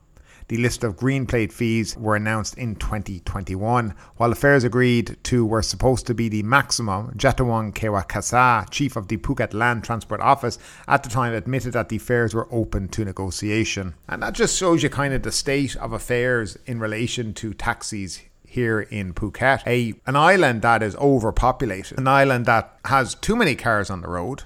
The 0.54 0.60
list 0.62 0.84
of 0.84 0.98
green 0.98 1.26
plate 1.26 1.52
fees 1.52 1.98
were 1.98 2.16
announced 2.16 2.60
in 2.60 2.76
2021. 2.76 3.96
While 4.18 4.30
the 4.30 4.36
fares 4.36 4.64
agreed 4.64 5.18
to 5.24 5.44
were 5.44 5.64
supposed 5.64 6.06
to 6.06 6.14
be 6.14 6.30
the 6.30 6.44
maximum, 6.44 7.12
Jatawong 7.18 7.74
Kewakasa, 7.74 8.70
chief 8.70 8.96
of 8.96 9.08
the 9.08 9.18
Phuket 9.18 9.56
Land 9.56 9.84
Transport 9.84 10.22
Office, 10.22 10.60
at 10.88 11.02
the 11.02 11.10
time 11.10 11.34
admitted 11.34 11.74
that 11.74 11.90
the 11.90 11.98
fares 11.98 12.36
were 12.36 12.48
open 12.52 12.88
to 12.90 13.04
negotiation. 13.04 13.96
And 14.08 14.22
that 14.22 14.34
just 14.36 14.56
shows 14.56 14.84
you 14.84 14.92
kind 14.92 15.16
of 15.16 15.24
the 15.24 15.32
state 15.32 15.76
of 15.76 15.92
affairs 15.92 16.56
in 16.68 16.80
relation 16.80 17.34
to 17.34 17.56
taxis 17.56 18.22
here 18.46 18.82
in 18.82 19.16
Phuket, 19.16 19.66
a 19.66 19.96
an 20.06 20.16
island 20.16 20.62
that 20.62 20.84
is 20.84 20.96
overpopulated, 20.98 21.98
an 21.98 22.08
island 22.08 22.46
that 22.46 22.78
has 22.86 23.16
too 23.16 23.36
many 23.36 23.56
cars 23.56 23.90
on 23.90 24.02
the 24.02 24.08
road, 24.08 24.44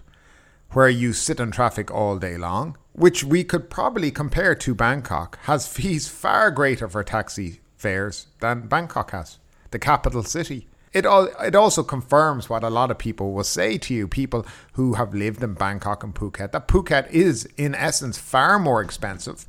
where 0.71 0.87
you 0.87 1.11
sit 1.11 1.41
in 1.41 1.51
traffic 1.51 1.91
all 1.91 2.17
day 2.17 2.37
long, 2.37 2.77
which 2.97 3.23
we 3.23 3.43
could 3.43 3.69
probably 3.69 4.09
compare 4.09 4.55
to 4.55 4.73
Bangkok, 4.73 5.37
has 5.43 5.67
fees 5.67 6.07
far 6.07 6.49
greater 6.49 6.89
for 6.89 7.03
taxi 7.03 7.61
fares 7.77 8.25
than 8.39 8.67
Bangkok 8.67 9.11
has, 9.11 9.37
the 9.69 9.77
capital 9.77 10.23
city. 10.23 10.67
It, 10.93 11.05
all, 11.05 11.25
it 11.43 11.53
also 11.53 11.83
confirms 11.83 12.49
what 12.49 12.63
a 12.63 12.71
lot 12.71 12.89
of 12.89 12.97
people 12.97 13.33
will 13.33 13.43
say 13.43 13.77
to 13.77 13.93
you, 13.93 14.07
people 14.07 14.47
who 14.73 14.95
have 14.95 15.13
lived 15.13 15.43
in 15.43 15.53
Bangkok 15.53 16.03
and 16.03 16.15
Phuket, 16.15 16.51
that 16.53 16.67
Phuket 16.67 17.07
is, 17.11 17.47
in 17.55 17.75
essence, 17.75 18.17
far 18.17 18.57
more 18.57 18.81
expensive 18.81 19.45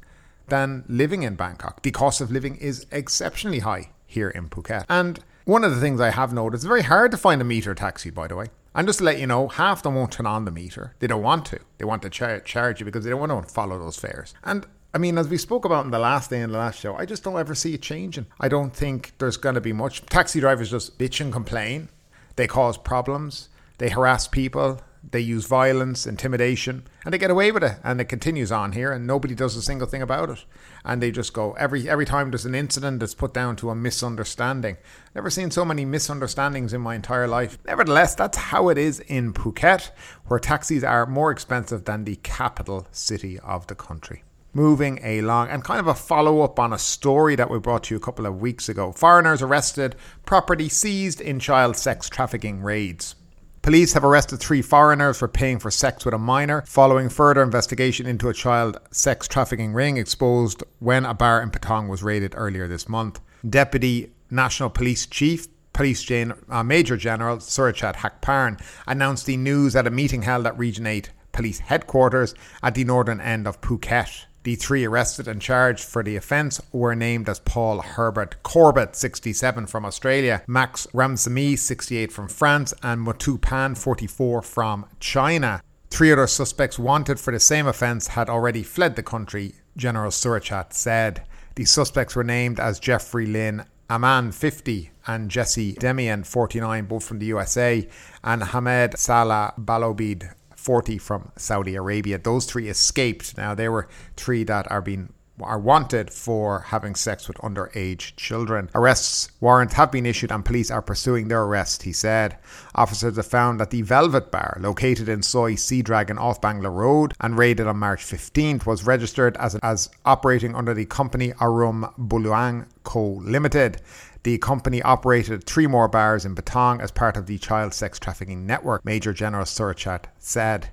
than 0.48 0.84
living 0.86 1.22
in 1.22 1.34
Bangkok. 1.34 1.82
The 1.82 1.90
cost 1.90 2.20
of 2.20 2.30
living 2.30 2.56
is 2.56 2.86
exceptionally 2.92 3.60
high 3.60 3.90
here 4.06 4.28
in 4.28 4.50
Phuket. 4.50 4.84
And 4.90 5.20
one 5.46 5.64
of 5.64 5.74
the 5.74 5.80
things 5.80 6.02
I 6.02 6.10
have 6.10 6.34
noticed, 6.34 6.64
it's 6.64 6.68
very 6.68 6.82
hard 6.82 7.12
to 7.12 7.16
find 7.16 7.40
a 7.40 7.44
meter 7.44 7.74
taxi, 7.74 8.10
by 8.10 8.28
the 8.28 8.36
way. 8.36 8.48
And 8.75 8.87
just 8.87 8.99
to 8.99 9.05
let 9.05 9.19
you 9.19 9.26
know, 9.26 9.49
half 9.49 9.82
them 9.82 9.94
won't 9.94 10.12
turn 10.12 10.26
on 10.26 10.44
the 10.44 10.50
meter. 10.50 10.94
They 10.99 11.06
don't 11.06 11.23
want 11.23 11.47
to. 11.47 11.59
They 11.79 11.85
want 11.85 12.03
to 12.03 12.11
char- 12.11 12.41
charge 12.41 12.81
you 12.81 12.87
because 12.87 13.05
they 13.05 13.11
don't 13.11 13.20
want 13.20 13.47
to 13.47 13.53
follow 13.53 13.79
those 13.79 13.99
fares. 13.99 14.35
And 14.44 14.67
I 14.94 14.99
mean, 14.99 15.19
as 15.19 15.29
we 15.29 15.37
spoke 15.37 15.65
about 15.65 15.85
in 15.85 15.91
the 15.91 15.99
last 15.99 16.31
day 16.31 16.41
in 16.41 16.50
the 16.53 16.59
last 16.59 16.79
show, 16.79 16.94
I 16.94 17.05
just 17.05 17.23
don't 17.23 17.38
ever 17.38 17.55
see 17.55 17.75
it 17.75 17.82
changing. 17.82 18.26
I 18.41 18.49
don't 18.49 18.75
think 18.75 19.12
there's 19.19 19.37
going 19.37 19.55
to 19.55 19.61
be 19.61 19.73
much. 19.73 20.05
Taxi 20.06 20.41
drivers 20.41 20.70
just 20.70 20.99
bitch 20.99 21.20
and 21.20 21.32
complain. 21.32 21.88
They 22.37 22.47
cause 22.47 22.79
problems. 22.79 23.48
They 23.79 23.91
harass 23.91 24.29
people. 24.29 24.81
They 25.02 25.20
use 25.20 25.46
violence, 25.46 26.06
intimidation, 26.06 26.86
and 27.05 27.12
they 27.12 27.19
get 27.19 27.31
away 27.31 27.52
with 27.52 27.64
it. 27.64 27.78
And 27.84 28.00
it 28.00 28.06
continues 28.06 28.52
on 28.52 28.72
here, 28.72 28.93
and 28.93 29.06
nobody 29.06 29.34
does 29.34 29.56
a 29.56 29.62
single 29.62 29.86
thing 29.86 30.02
about 30.02 30.31
it. 30.31 30.44
And 30.84 31.02
they 31.02 31.10
just 31.10 31.32
go 31.32 31.52
every 31.52 31.88
every 31.88 32.05
time 32.05 32.31
there's 32.31 32.44
an 32.44 32.55
incident 32.55 33.02
it's 33.02 33.14
put 33.14 33.32
down 33.32 33.56
to 33.56 33.70
a 33.70 33.74
misunderstanding. 33.74 34.76
Never 35.14 35.31
seen 35.31 35.50
so 35.50 35.64
many 35.64 35.84
misunderstandings 35.84 36.72
in 36.72 36.81
my 36.81 36.94
entire 36.94 37.28
life. 37.28 37.58
Nevertheless, 37.64 38.14
that's 38.14 38.38
how 38.38 38.69
it 38.69 38.78
is 38.78 39.00
in 39.00 39.32
Phuket, 39.32 39.90
where 40.26 40.40
taxis 40.40 40.84
are 40.84 41.06
more 41.06 41.31
expensive 41.31 41.84
than 41.84 42.05
the 42.05 42.17
capital 42.17 42.86
city 42.93 43.38
of 43.40 43.67
the 43.67 43.74
country 43.74 44.24
moving 44.55 44.98
along 45.05 45.48
and 45.50 45.62
kind 45.62 45.78
of 45.78 45.86
a 45.86 45.94
follow 45.94 46.40
up 46.40 46.58
on 46.58 46.72
a 46.72 46.78
story 46.78 47.36
that 47.36 47.50
we 47.50 47.58
brought 47.58 47.84
to 47.84 47.94
you 47.94 47.98
a 47.98 48.02
couple 48.02 48.26
of 48.26 48.40
weeks 48.40 48.69
ago. 48.69 48.93
Foreigners 48.93 49.43
arrested, 49.43 49.94
property 50.24 50.69
seized 50.69 51.20
in 51.20 51.38
child 51.38 51.76
sex 51.76 52.08
trafficking 52.08 52.62
raids. 52.62 53.14
Police 53.62 53.93
have 53.93 54.05
arrested 54.05 54.38
three 54.38 54.62
foreigners 54.62 55.19
for 55.19 55.29
paying 55.29 55.58
for 55.58 55.70
sex 55.70 56.05
with 56.05 56.15
a 56.15 56.19
minor 56.19 56.62
following 56.62 57.08
further 57.08 57.43
investigation 57.43 58.06
into 58.06 58.29
a 58.29 58.34
child 58.34 58.79
sex 58.93 59.27
trafficking 59.27 59.72
ring 59.72 59.96
exposed 59.96 60.62
when 60.79 61.05
a 61.05 61.12
bar 61.12 61.43
in 61.43 61.50
Patong 61.50 61.88
was 61.88 62.03
raided 62.03 62.34
earlier 62.36 62.69
this 62.69 62.88
month. 62.88 63.20
Deputy 63.48 64.12
National 64.31 64.70
Police 64.70 65.06
Chief 65.06 65.48
Police 65.72 66.03
Gen- 66.03 66.34
uh, 66.48 66.62
Major 66.62 66.96
General 66.96 67.38
Surachat 67.38 67.96
Hakparn 67.96 68.60
announced 68.86 69.27
the 69.27 69.36
news 69.36 69.77
at 69.77 69.86
a 69.86 69.91
meeting 69.91 70.22
held 70.22 70.46
at 70.46 70.56
Region 70.56 70.86
8 70.86 71.10
Police 71.32 71.58
Headquarters 71.58 72.34
at 72.62 72.74
the 72.74 72.84
northern 72.84 73.20
end 73.20 73.46
of 73.46 73.60
Phuket. 73.60 74.24
The 74.44 74.54
three 74.54 74.84
arrested 74.84 75.28
and 75.28 75.42
charged 75.42 75.84
for 75.84 76.02
the 76.02 76.16
offence 76.16 76.60
were 76.72 76.94
named 76.94 77.28
as 77.28 77.40
Paul 77.40 77.80
Herbert 77.80 78.42
Corbett, 78.42 78.94
67 78.96 79.66
from 79.66 79.84
Australia, 79.84 80.42
Max 80.46 80.86
Ramsamy, 80.94 81.58
68 81.58 82.12
from 82.12 82.28
France, 82.28 82.72
and 82.82 83.00
Motu 83.00 83.38
Pan, 83.38 83.74
44 83.74 84.42
from 84.42 84.86
China. 85.00 85.62
Three 85.90 86.12
other 86.12 86.26
suspects 86.26 86.78
wanted 86.78 87.18
for 87.18 87.32
the 87.32 87.40
same 87.40 87.66
offence 87.66 88.08
had 88.08 88.28
already 88.28 88.62
fled 88.62 88.96
the 88.96 89.02
country, 89.02 89.54
General 89.76 90.10
Surachat 90.10 90.72
said. 90.72 91.22
The 91.56 91.64
suspects 91.64 92.14
were 92.14 92.24
named 92.24 92.60
as 92.60 92.78
Jeffrey 92.78 93.26
Lynn 93.26 93.64
Aman 93.90 94.32
50 94.32 94.90
and 95.06 95.30
Jesse 95.30 95.72
Demian 95.72 96.24
49 96.24 96.84
both 96.84 97.04
from 97.04 97.18
the 97.18 97.26
USA 97.26 97.88
and 98.22 98.44
Hamed 98.44 98.98
Salah 98.98 99.54
Balobid 99.58 100.34
40 100.58 100.98
from 100.98 101.31
Saudi 101.36 101.77
Arabia. 101.77 102.19
Those 102.19 102.44
three 102.44 102.69
escaped. 102.69 103.36
Now, 103.36 103.55
they 103.55 103.69
were 103.69 103.88
three 104.17 104.43
that 104.44 104.69
are 104.70 104.82
being 104.82 105.12
are 105.41 105.58
wanted 105.58 106.12
for 106.12 106.60
having 106.60 106.96
sex 106.96 107.29
with 107.29 107.36
underage 107.38 108.17
children. 108.17 108.69
Arrests 108.74 109.31
warrants 109.41 109.74
have 109.74 109.93
been 109.93 110.05
issued 110.05 110.32
and 110.32 110.44
police 110.44 110.69
are 110.69 110.82
pursuing 110.82 111.29
their 111.29 111.43
arrest, 111.43 111.84
he 111.84 111.93
said. 111.93 112.36
Officers 112.74 113.17
have 113.17 113.27
found 113.27 113.60
that 113.60 113.70
the 113.70 113.82
Velvet 113.82 114.32
Bar, 114.32 114.58
located 114.60 115.08
in 115.08 115.22
Soi 115.22 115.55
Sea 115.55 115.81
Dragon 115.81 116.19
off 116.19 116.41
Bangla 116.41 116.74
Road 116.74 117.15
and 117.20 117.38
raided 117.38 117.69
on 117.69 117.77
March 117.77 118.05
15th, 118.05 118.67
was 118.67 118.84
registered 118.84 119.36
as, 119.36 119.55
as 119.56 119.88
operating 120.05 120.56
under 120.56 120.74
the 120.74 120.86
company 120.86 121.32
Arum 121.41 121.86
Buluang 121.96 122.67
Co. 122.82 123.20
Limited. 123.22 123.81
The 124.25 124.39
company 124.39 124.82
operated 124.82 125.44
three 125.44 125.67
more 125.67 125.89
bars 125.89 126.25
in 126.25 126.34
Patong 126.34 126.81
as 126.81 126.91
part 126.91 127.17
of 127.17 127.27
the 127.27 127.39
child 127.39 127.72
sex 127.72 127.98
trafficking 127.98 128.46
network, 128.46 128.84
Major 128.84 129.13
General 129.13 129.44
Surachat 129.44 130.05
said. 130.19 130.70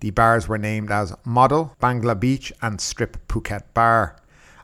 The 0.00 0.10
bars 0.10 0.48
were 0.48 0.58
named 0.58 0.90
as 0.90 1.14
Model, 1.24 1.76
Bangla 1.80 2.18
Beach, 2.18 2.52
and 2.60 2.80
Strip 2.80 3.16
Phuket 3.28 3.62
Bar. 3.74 4.16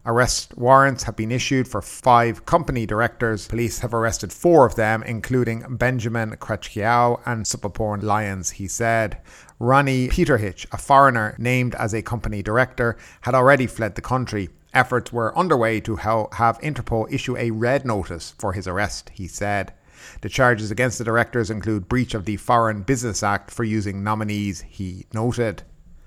Arrest 0.06 0.56
warrants 0.58 1.04
have 1.04 1.16
been 1.16 1.32
issued 1.32 1.66
for 1.66 1.80
five 1.80 2.44
company 2.44 2.84
directors. 2.84 3.48
Police 3.48 3.78
have 3.78 3.94
arrested 3.94 4.32
four 4.32 4.66
of 4.66 4.74
them, 4.74 5.02
including 5.04 5.64
Benjamin 5.76 6.36
Kretschkiau 6.36 7.20
and 7.24 7.46
Supaporn 7.46 8.02
Lyons, 8.02 8.50
he 8.50 8.68
said. 8.68 9.18
Ronnie 9.58 10.08
Peterhitch, 10.08 10.66
a 10.72 10.76
foreigner 10.76 11.34
named 11.38 11.74
as 11.76 11.94
a 11.94 12.02
company 12.02 12.42
director, 12.42 12.98
had 13.22 13.34
already 13.34 13.66
fled 13.66 13.94
the 13.94 14.02
country. 14.02 14.50
Efforts 14.74 15.12
were 15.12 15.36
underway 15.38 15.80
to 15.80 15.96
have 15.96 16.60
Interpol 16.60 17.10
issue 17.12 17.36
a 17.36 17.52
red 17.52 17.84
notice 17.86 18.34
for 18.38 18.52
his 18.52 18.66
arrest, 18.66 19.10
he 19.14 19.28
said. 19.28 19.72
The 20.20 20.28
charges 20.28 20.70
against 20.70 20.98
the 20.98 21.04
directors 21.04 21.50
include 21.50 21.88
breach 21.88 22.12
of 22.12 22.24
the 22.24 22.36
Foreign 22.36 22.82
Business 22.82 23.22
Act 23.22 23.50
for 23.50 23.64
using 23.64 24.02
nominees, 24.02 24.62
he 24.62 25.06
noted. 25.14 25.62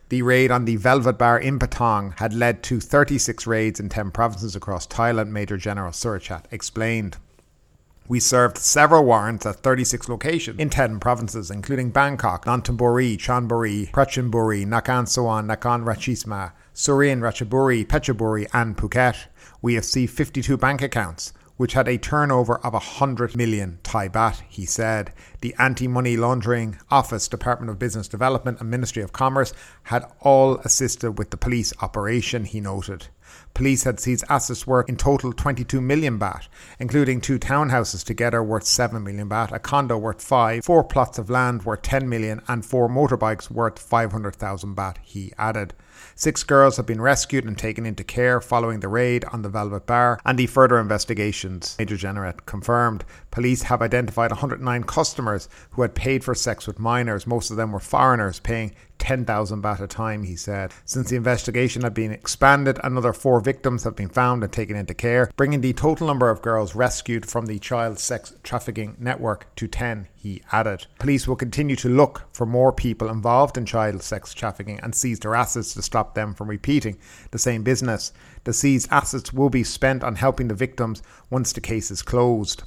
The 0.10 0.22
raid 0.22 0.52
on 0.52 0.66
the 0.66 0.76
Velvet 0.76 1.18
Bar 1.18 1.40
in 1.40 1.60
Patong 1.60 2.18
had 2.20 2.34
led 2.34 2.64
to 2.64 2.80
36 2.80 3.48
raids 3.48 3.80
in 3.80 3.90
10 3.90 4.12
provinces 4.12 4.56
across 4.56 4.88
Thailand, 4.88 5.30
Major 5.30 5.58
General 5.58 5.92
Surachat 5.92 6.46
explained. 6.52 7.18
We 8.10 8.22
served 8.22 8.58
several 8.58 9.04
warrants 9.04 9.46
at 9.46 9.58
36 9.58 10.08
locations 10.08 10.60
in 10.62 10.70
10 10.70 11.02
provinces, 11.02 11.52
including 11.52 11.92
Bangkok, 11.92 12.46
Nonthaburi, 12.46 13.18
Chonburi, 13.18 13.92
Prachinburi, 13.92 14.66
Nakhon 14.66 15.04
Sawan, 15.06 15.54
Nakhon 15.54 15.84
Ratchasima, 15.84 16.54
Surin, 16.74 17.20
Ratchaburi, 17.20 17.86
Phetchaburi, 17.86 18.48
and 18.54 18.78
Phuket. 18.78 19.26
We 19.62 19.74
have 19.74 19.84
seized 19.84 20.16
52 20.16 20.56
bank 20.56 20.82
accounts, 20.82 21.34
which 21.58 21.74
had 21.74 21.90
a 21.90 21.98
turnover 21.98 22.60
of 22.60 22.72
100 22.72 23.36
million 23.36 23.80
Thai 23.84 24.08
baht, 24.08 24.42
he 24.48 24.66
said. 24.66 25.12
The 25.42 25.54
Anti 25.60 25.90
Money 25.90 26.16
Laundering 26.16 26.78
Office, 26.90 27.28
Department 27.28 27.70
of 27.70 27.78
Business 27.78 28.08
Development, 28.08 28.58
and 28.62 28.70
Ministry 28.70 29.04
of 29.04 29.12
Commerce 29.12 29.52
had 29.84 30.06
all 30.22 30.60
assisted 30.60 31.18
with 31.18 31.32
the 31.32 31.38
police 31.38 31.74
operation, 31.82 32.46
he 32.46 32.62
noted. 32.62 33.08
Police 33.58 33.86
had 33.86 34.00
seized 34.00 34.24
assets 34.30 34.68
worth 34.68 34.88
in 34.88 34.98
total 34.98 35.34
22 35.34 35.82
million 35.82 36.20
baht, 36.20 36.48
including 36.78 37.20
two 37.20 37.40
townhouses 37.40 38.04
together 38.04 38.44
worth 38.44 38.66
7 38.68 39.04
million 39.04 39.28
baht, 39.28 39.52
a 39.52 39.58
condo 39.58 39.98
worth 39.98 40.22
5, 40.22 40.64
four 40.64 40.84
plots 40.84 41.18
of 41.18 41.32
land 41.32 41.66
worth 41.66 41.82
10 41.82 42.08
million, 42.08 42.40
and 42.48 42.64
four 42.64 42.88
motorbikes 42.88 43.50
worth 43.50 43.80
500,000 43.80 44.76
baht, 44.76 44.98
he 45.02 45.34
added. 45.40 45.74
Six 46.20 46.44
girls 46.44 46.78
have 46.78 46.88
been 46.88 47.00
rescued 47.00 47.46
and 47.46 47.56
taken 47.56 47.86
into 47.86 48.04
care 48.04 48.42
following 48.42 48.80
the 48.80 48.88
raid 48.88 49.24
on 49.26 49.44
the 49.44 49.50
Velvet 49.50 49.86
Bar 49.86 50.20
and 50.26 50.40
the 50.40 50.48
further 50.48 50.80
investigations. 50.80 51.76
Major 51.78 51.96
General 51.96 52.34
confirmed 52.48 53.06
police 53.30 53.62
have 53.62 53.84
identified 53.84 54.32
109 54.32 54.84
customers 54.86 55.48
who 55.70 55.84
had 55.84 55.94
paid 55.94 56.24
for 56.24 56.34
sex 56.34 56.66
with 56.66 56.80
minors. 56.80 57.28
Most 57.28 57.52
of 57.52 57.58
them 57.58 57.72
were 57.72 57.80
foreigners 57.80 58.40
paying 58.40 58.74
10,000 59.00 59.62
baht 59.62 59.80
a 59.80 59.88
time, 59.88 60.24
he 60.24 60.36
said. 60.36 60.74
Since 60.86 61.10
the 61.10 61.16
investigation 61.16 61.84
had 61.84 61.94
been 61.94 62.12
expanded, 62.12 62.80
another 62.84 63.14
four 63.14 63.40
victims 63.40 63.84
have 63.84 63.96
been 63.96 64.10
found 64.10 64.44
and 64.44 64.52
taken 64.52 64.76
into 64.76 64.94
care, 64.94 65.30
bringing 65.36 65.62
the 65.62 65.74
total 65.74 66.08
number 66.08 66.30
of 66.30 66.42
girls 66.42 66.76
rescued 66.76 67.26
from 67.26 67.46
the 67.46 67.60
child 67.60 68.00
sex 68.00 68.34
trafficking 68.44 68.96
network 69.00 69.54
to 69.56 69.68
10, 69.68 70.08
he 70.16 70.42
added. 70.52 70.88
Police 71.00 71.28
will 71.28 71.36
continue 71.36 71.76
to 71.78 71.90
look 71.90 72.24
for 72.34 72.46
more 72.46 72.74
people 72.74 73.10
involved 73.10 73.58
in 73.58 73.66
child 73.66 74.02
sex 74.02 74.34
trafficking 74.34 74.80
and 74.82 74.94
seize 74.96 75.20
their 75.20 75.36
assets 75.36 75.74
to 75.74 75.82
stop 75.82 76.07
them 76.16 76.34
from 76.34 76.50
repeating 76.50 76.98
the 77.32 77.40
same 77.40 77.64
business. 77.64 78.12
The 78.44 78.54
seized 78.54 78.88
assets 78.92 79.34
will 79.34 79.50
be 79.50 79.64
spent 79.64 80.04
on 80.04 80.16
helping 80.16 80.48
the 80.48 80.54
victims 80.54 81.02
once 81.30 81.54
the 81.54 81.62
case 81.62 81.92
is 81.92 82.02
closed 82.02 82.64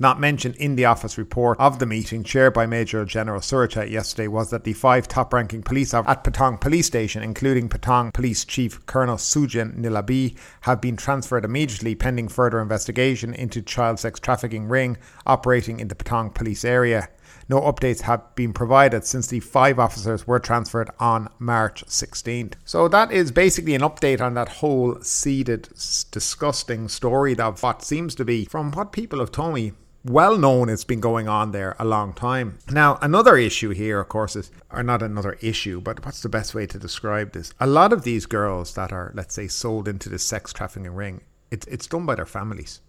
not 0.00 0.20
mentioned 0.20 0.56
in 0.56 0.76
the 0.76 0.84
office 0.84 1.18
report 1.18 1.58
of 1.58 1.78
the 1.78 1.86
meeting 1.86 2.22
chaired 2.22 2.54
by 2.54 2.66
Major 2.66 3.04
General 3.04 3.40
Surachat 3.40 3.90
yesterday 3.90 4.28
was 4.28 4.50
that 4.50 4.64
the 4.64 4.72
five 4.72 5.08
top 5.08 5.32
ranking 5.32 5.62
police 5.62 5.92
at 5.92 6.24
Patong 6.24 6.60
Police 6.60 6.86
Station, 6.86 7.22
including 7.22 7.68
Patong 7.68 8.12
Police 8.12 8.44
Chief 8.44 8.84
Colonel 8.86 9.16
Sujin 9.16 9.76
Nilabi, 9.76 10.36
have 10.62 10.80
been 10.80 10.96
transferred 10.96 11.44
immediately 11.44 11.94
pending 11.94 12.28
further 12.28 12.60
investigation 12.60 13.34
into 13.34 13.60
child 13.60 13.98
sex 13.98 14.20
trafficking 14.20 14.68
ring 14.68 14.96
operating 15.26 15.80
in 15.80 15.88
the 15.88 15.94
Patong 15.94 16.32
police 16.32 16.64
area. 16.64 17.08
No 17.48 17.60
updates 17.60 18.02
have 18.02 18.34
been 18.34 18.52
provided 18.52 19.04
since 19.04 19.26
the 19.26 19.40
five 19.40 19.78
officers 19.78 20.26
were 20.26 20.38
transferred 20.38 20.90
on 20.98 21.28
March 21.38 21.84
16th. 21.86 22.54
So 22.64 22.88
that 22.88 23.10
is 23.10 23.32
basically 23.32 23.74
an 23.74 23.82
update 23.82 24.20
on 24.20 24.34
that 24.34 24.48
whole 24.48 25.00
seeded, 25.00 25.68
disgusting 26.10 26.88
story 26.88 27.34
that 27.34 27.62
what 27.62 27.82
seems 27.82 28.14
to 28.16 28.24
be, 28.24 28.44
from 28.44 28.72
what 28.72 28.92
people 28.92 29.20
have 29.20 29.32
told 29.32 29.54
me, 29.54 29.72
well 30.04 30.38
known 30.38 30.68
it's 30.68 30.84
been 30.84 31.00
going 31.00 31.28
on 31.28 31.52
there 31.52 31.76
a 31.78 31.84
long 31.84 32.12
time. 32.12 32.58
Now, 32.70 32.98
another 33.02 33.36
issue 33.36 33.70
here, 33.70 34.00
of 34.00 34.08
course, 34.08 34.36
is, 34.36 34.50
or 34.70 34.82
not 34.82 35.02
another 35.02 35.38
issue, 35.40 35.80
but 35.80 36.04
what's 36.04 36.22
the 36.22 36.28
best 36.28 36.54
way 36.54 36.66
to 36.66 36.78
describe 36.78 37.32
this? 37.32 37.52
A 37.60 37.66
lot 37.66 37.92
of 37.92 38.04
these 38.04 38.26
girls 38.26 38.74
that 38.74 38.92
are, 38.92 39.12
let's 39.14 39.34
say, 39.34 39.48
sold 39.48 39.88
into 39.88 40.08
the 40.08 40.18
sex 40.18 40.52
trafficking 40.52 40.94
ring, 40.94 41.22
it's, 41.50 41.66
it's 41.66 41.86
done 41.86 42.06
by 42.06 42.14
their 42.14 42.26
families 42.26 42.80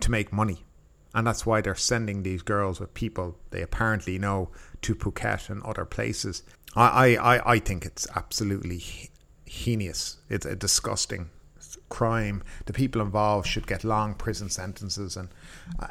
to 0.00 0.10
make 0.10 0.32
money. 0.32 0.64
And 1.14 1.26
that's 1.26 1.44
why 1.44 1.60
they're 1.60 1.74
sending 1.74 2.22
these 2.22 2.42
girls 2.42 2.80
with 2.80 2.94
people 2.94 3.36
they 3.50 3.62
apparently 3.62 4.18
know 4.18 4.50
to 4.82 4.94
Phuket 4.94 5.50
and 5.50 5.62
other 5.62 5.84
places. 5.84 6.42
I, 6.74 7.16
I, 7.16 7.52
I 7.54 7.58
think 7.58 7.84
it's 7.84 8.06
absolutely 8.16 9.10
heinous. 9.44 10.18
It's 10.30 10.46
a 10.46 10.56
disgusting 10.56 11.28
crime. 11.92 12.42
The 12.64 12.72
people 12.72 13.02
involved 13.02 13.46
should 13.46 13.66
get 13.66 13.84
long 13.84 14.14
prison 14.14 14.48
sentences, 14.48 15.14
and 15.16 15.28
uh, 15.78 15.88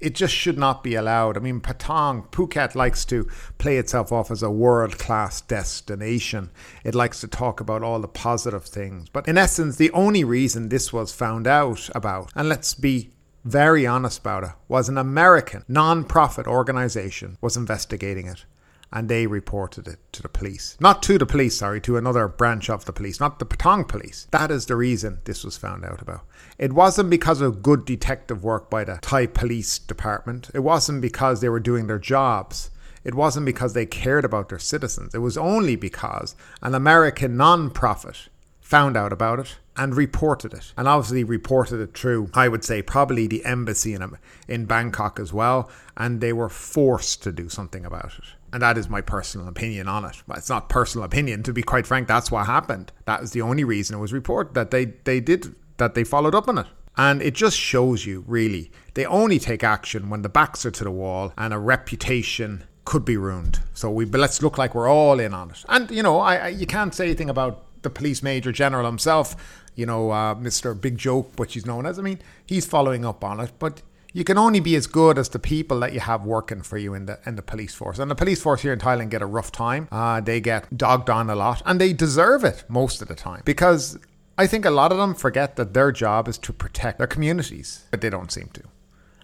it 0.00 0.14
just 0.16 0.34
should 0.34 0.58
not 0.58 0.82
be 0.82 0.96
allowed. 0.96 1.36
I 1.36 1.40
mean, 1.40 1.60
Patong, 1.60 2.28
Phuket 2.30 2.74
likes 2.74 3.04
to 3.06 3.28
play 3.56 3.76
itself 3.76 4.10
off 4.10 4.32
as 4.32 4.42
a 4.42 4.50
world 4.50 4.98
class 4.98 5.40
destination. 5.40 6.50
It 6.82 6.96
likes 6.96 7.20
to 7.20 7.28
talk 7.28 7.60
about 7.60 7.84
all 7.84 8.00
the 8.00 8.08
positive 8.08 8.64
things. 8.64 9.08
But 9.08 9.28
in 9.28 9.38
essence, 9.38 9.76
the 9.76 9.92
only 9.92 10.24
reason 10.24 10.68
this 10.68 10.92
was 10.92 11.12
found 11.12 11.46
out 11.46 11.88
about, 11.94 12.32
and 12.34 12.48
let's 12.48 12.74
be 12.74 13.10
very 13.44 13.86
honest 13.86 14.20
about 14.20 14.44
it, 14.44 14.50
was 14.68 14.88
an 14.88 14.98
American 14.98 15.64
non 15.68 16.04
profit 16.04 16.46
organization 16.46 17.38
was 17.40 17.56
investigating 17.56 18.26
it 18.26 18.44
and 18.92 19.08
they 19.08 19.26
reported 19.26 19.86
it 19.86 19.98
to 20.12 20.22
the 20.22 20.28
police. 20.28 20.76
Not 20.80 21.02
to 21.04 21.18
the 21.18 21.26
police, 21.26 21.58
sorry, 21.58 21.80
to 21.82 21.96
another 21.96 22.26
branch 22.26 22.70
of 22.70 22.84
the 22.84 22.92
police, 22.92 23.20
not 23.20 23.38
the 23.38 23.46
Patong 23.46 23.86
police. 23.86 24.26
That 24.30 24.50
is 24.50 24.66
the 24.66 24.76
reason 24.76 25.18
this 25.24 25.44
was 25.44 25.56
found 25.56 25.84
out 25.84 26.00
about. 26.00 26.22
It 26.58 26.72
wasn't 26.72 27.10
because 27.10 27.40
of 27.40 27.62
good 27.62 27.84
detective 27.84 28.42
work 28.42 28.70
by 28.70 28.84
the 28.84 28.98
Thai 29.02 29.26
police 29.26 29.78
department. 29.78 30.50
It 30.54 30.60
wasn't 30.60 31.02
because 31.02 31.40
they 31.40 31.48
were 31.48 31.60
doing 31.60 31.86
their 31.86 31.98
jobs. 31.98 32.70
It 33.04 33.14
wasn't 33.14 33.46
because 33.46 33.74
they 33.74 33.86
cared 33.86 34.24
about 34.24 34.48
their 34.48 34.58
citizens. 34.58 35.14
It 35.14 35.18
was 35.18 35.38
only 35.38 35.76
because 35.76 36.34
an 36.62 36.74
American 36.74 37.36
non 37.36 37.70
profit 37.70 38.28
found 38.60 38.96
out 38.96 39.12
about 39.12 39.38
it 39.38 39.56
and 39.78 39.96
reported 39.96 40.52
it. 40.52 40.72
And 40.76 40.86
obviously 40.88 41.24
reported 41.24 41.80
it 41.80 41.96
through, 41.96 42.30
I 42.34 42.48
would 42.48 42.64
say, 42.64 42.82
probably 42.82 43.26
the 43.26 43.44
embassy 43.44 43.94
in, 43.94 44.18
in 44.48 44.66
Bangkok 44.66 45.18
as 45.18 45.32
well. 45.32 45.70
And 45.96 46.20
they 46.20 46.32
were 46.32 46.48
forced 46.48 47.22
to 47.22 47.32
do 47.32 47.48
something 47.48 47.86
about 47.86 48.12
it. 48.18 48.24
And 48.52 48.62
that 48.62 48.78
is 48.78 48.88
my 48.88 49.00
personal 49.00 49.48
opinion 49.48 49.88
on 49.88 50.04
it. 50.04 50.22
It's 50.30 50.48
not 50.48 50.68
personal 50.68 51.04
opinion, 51.04 51.42
to 51.44 51.52
be 51.52 51.62
quite 51.62 51.86
frank. 51.86 52.08
That's 52.08 52.30
what 52.30 52.46
happened. 52.46 52.92
That 53.04 53.20
was 53.20 53.32
the 53.32 53.42
only 53.42 53.64
reason 53.64 53.96
it 53.96 54.00
was 54.00 54.12
reported 54.12 54.54
that 54.54 54.70
they, 54.70 54.86
they 55.04 55.20
did, 55.20 55.54
that 55.76 55.94
they 55.94 56.04
followed 56.04 56.34
up 56.34 56.48
on 56.48 56.58
it. 56.58 56.66
And 56.96 57.22
it 57.22 57.34
just 57.34 57.56
shows 57.56 58.04
you, 58.04 58.24
really, 58.26 58.72
they 58.94 59.06
only 59.06 59.38
take 59.38 59.62
action 59.62 60.10
when 60.10 60.22
the 60.22 60.28
backs 60.28 60.66
are 60.66 60.70
to 60.72 60.84
the 60.84 60.90
wall 60.90 61.32
and 61.38 61.54
a 61.54 61.58
reputation 61.58 62.64
could 62.84 63.04
be 63.04 63.16
ruined. 63.16 63.60
So 63.74 63.90
we 63.90 64.06
let's 64.06 64.42
look 64.42 64.56
like 64.56 64.74
we're 64.74 64.88
all 64.88 65.20
in 65.20 65.34
on 65.34 65.50
it. 65.50 65.62
And 65.68 65.90
you 65.90 66.02
know, 66.02 66.18
I, 66.18 66.36
I 66.36 66.48
you 66.48 66.66
can't 66.66 66.94
say 66.94 67.04
anything 67.04 67.28
about 67.28 67.82
the 67.82 67.90
police 67.90 68.22
major 68.22 68.50
general 68.50 68.86
himself. 68.86 69.36
You 69.78 69.86
know, 69.86 70.10
uh, 70.10 70.34
Mr. 70.34 70.78
Big 70.78 70.98
Joke, 70.98 71.30
which 71.36 71.54
he's 71.54 71.64
known 71.64 71.86
as. 71.86 72.00
I 72.00 72.02
mean, 72.02 72.18
he's 72.44 72.66
following 72.66 73.04
up 73.04 73.22
on 73.22 73.38
it, 73.38 73.52
but 73.60 73.80
you 74.12 74.24
can 74.24 74.36
only 74.36 74.58
be 74.58 74.74
as 74.74 74.88
good 74.88 75.18
as 75.18 75.28
the 75.28 75.38
people 75.38 75.78
that 75.78 75.92
you 75.92 76.00
have 76.00 76.24
working 76.26 76.62
for 76.62 76.76
you 76.78 76.94
in 76.94 77.06
the 77.06 77.20
in 77.24 77.36
the 77.36 77.42
police 77.42 77.74
force. 77.74 78.00
And 78.00 78.10
the 78.10 78.16
police 78.16 78.42
force 78.42 78.62
here 78.62 78.72
in 78.72 78.80
Thailand 78.80 79.10
get 79.10 79.22
a 79.22 79.26
rough 79.26 79.52
time. 79.52 79.86
Uh, 79.92 80.20
they 80.20 80.40
get 80.40 80.76
dogged 80.76 81.08
on 81.08 81.30
a 81.30 81.36
lot, 81.36 81.62
and 81.64 81.80
they 81.80 81.92
deserve 81.92 82.42
it 82.42 82.64
most 82.66 83.00
of 83.02 83.06
the 83.06 83.14
time 83.14 83.42
because 83.44 83.96
I 84.36 84.48
think 84.48 84.64
a 84.64 84.70
lot 84.70 84.90
of 84.90 84.98
them 84.98 85.14
forget 85.14 85.54
that 85.54 85.74
their 85.74 85.92
job 85.92 86.26
is 86.26 86.38
to 86.38 86.52
protect 86.52 86.98
their 86.98 87.06
communities, 87.06 87.84
but 87.92 88.00
they 88.00 88.10
don't 88.10 88.32
seem 88.32 88.48
to, 88.54 88.64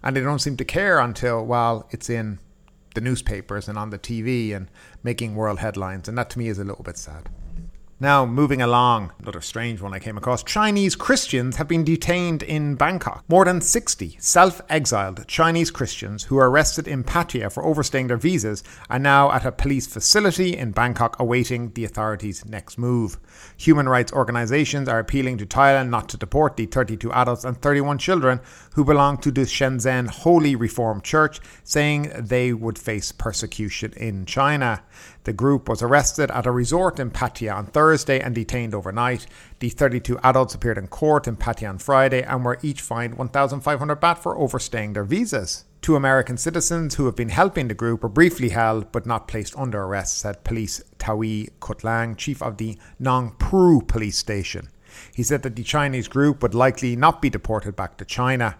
and 0.03 0.15
they 0.15 0.21
don't 0.21 0.39
seem 0.39 0.55
to 0.55 0.63
care 0.63 0.99
until 0.99 1.45
well, 1.45 1.85
it's 1.91 2.09
in 2.09 2.39
the 2.93 3.01
newspapers 3.01 3.67
and 3.67 3.77
on 3.77 3.89
the 3.89 3.99
TV 3.99 4.55
and 4.55 4.69
making 5.03 5.35
world 5.35 5.59
headlines, 5.59 6.07
and 6.07 6.17
that 6.17 6.29
to 6.29 6.39
me 6.39 6.47
is 6.47 6.59
a 6.59 6.63
little 6.63 6.83
bit 6.83 6.97
sad. 6.97 7.27
Now, 7.97 8.25
moving 8.25 8.61
along, 8.61 9.13
another 9.21 9.39
strange 9.39 9.79
one 9.79 9.93
I 9.93 9.99
came 9.99 10.17
across 10.17 10.43
Chinese 10.43 10.97
Christians 10.97 11.55
have 11.55 11.69
been 11.69 11.85
detained 11.85 12.43
in 12.43 12.75
Bangkok. 12.75 13.23
More 13.29 13.45
than 13.45 13.61
60 13.61 14.17
self 14.19 14.59
exiled 14.67 15.25
Chinese 15.29 15.71
Christians 15.71 16.23
who 16.23 16.35
were 16.35 16.51
arrested 16.51 16.89
in 16.89 17.05
Pattaya 17.05 17.49
for 17.49 17.63
overstaying 17.63 18.07
their 18.07 18.17
visas 18.17 18.65
are 18.89 18.99
now 18.99 19.31
at 19.31 19.45
a 19.45 19.51
police 19.53 19.87
facility 19.87 20.57
in 20.57 20.71
Bangkok 20.71 21.17
awaiting 21.21 21.71
the 21.71 21.85
authorities' 21.85 22.43
next 22.45 22.77
move. 22.77 23.17
Human 23.55 23.87
rights 23.87 24.11
organizations 24.11 24.89
are 24.89 24.99
appealing 24.99 25.37
to 25.37 25.45
Thailand 25.45 25.87
not 25.87 26.09
to 26.09 26.17
deport 26.17 26.57
the 26.57 26.65
32 26.65 27.13
adults 27.13 27.45
and 27.45 27.61
31 27.61 27.97
children 27.97 28.41
who 28.73 28.83
belong 28.83 29.19
to 29.19 29.31
the 29.31 29.45
Shenzhen 29.45 30.09
Holy 30.09 30.57
Reformed 30.57 31.05
Church, 31.05 31.39
saying 31.63 32.11
they 32.13 32.51
would 32.51 32.77
face 32.77 33.13
persecution 33.13 33.93
in 33.95 34.25
China. 34.25 34.83
The 35.23 35.33
group 35.33 35.69
was 35.69 35.81
arrested 35.81 36.29
at 36.31 36.45
a 36.45 36.51
resort 36.51 36.99
in 36.99 37.09
Pattaya 37.09 37.55
on 37.55 37.65
Thursday 37.67 37.84
and 37.93 38.35
detained 38.35 38.73
overnight. 38.73 39.27
The 39.59 39.69
32 39.69 40.19
adults 40.23 40.55
appeared 40.55 40.77
in 40.77 40.87
court 40.87 41.27
in 41.27 41.35
Pattaya 41.35 41.69
on 41.69 41.77
Friday 41.77 42.23
and 42.23 42.43
were 42.43 42.59
each 42.61 42.81
fined 42.81 43.17
1,500 43.17 44.01
baht 44.01 44.17
for 44.17 44.37
overstaying 44.37 44.93
their 44.93 45.03
visas. 45.03 45.65
Two 45.81 45.95
American 45.95 46.37
citizens 46.37 46.95
who 46.95 47.05
have 47.05 47.15
been 47.15 47.29
helping 47.29 47.67
the 47.67 47.73
group 47.75 48.01
were 48.01 48.09
briefly 48.09 48.49
held 48.49 48.91
but 48.91 49.05
not 49.05 49.27
placed 49.27 49.55
under 49.57 49.83
arrest, 49.83 50.17
said 50.17 50.43
police 50.43 50.81
Tawi 50.97 51.49
Kutlang, 51.59 52.17
chief 52.17 52.41
of 52.41 52.57
the 52.57 52.77
Nong 52.99 53.35
Pru 53.37 53.87
police 53.87 54.17
station. 54.17 54.69
He 55.13 55.21
said 55.21 55.43
that 55.43 55.55
the 55.55 55.63
Chinese 55.63 56.07
group 56.07 56.41
would 56.41 56.55
likely 56.55 56.95
not 56.95 57.21
be 57.21 57.29
deported 57.29 57.75
back 57.75 57.97
to 57.97 58.05
China. 58.05 58.57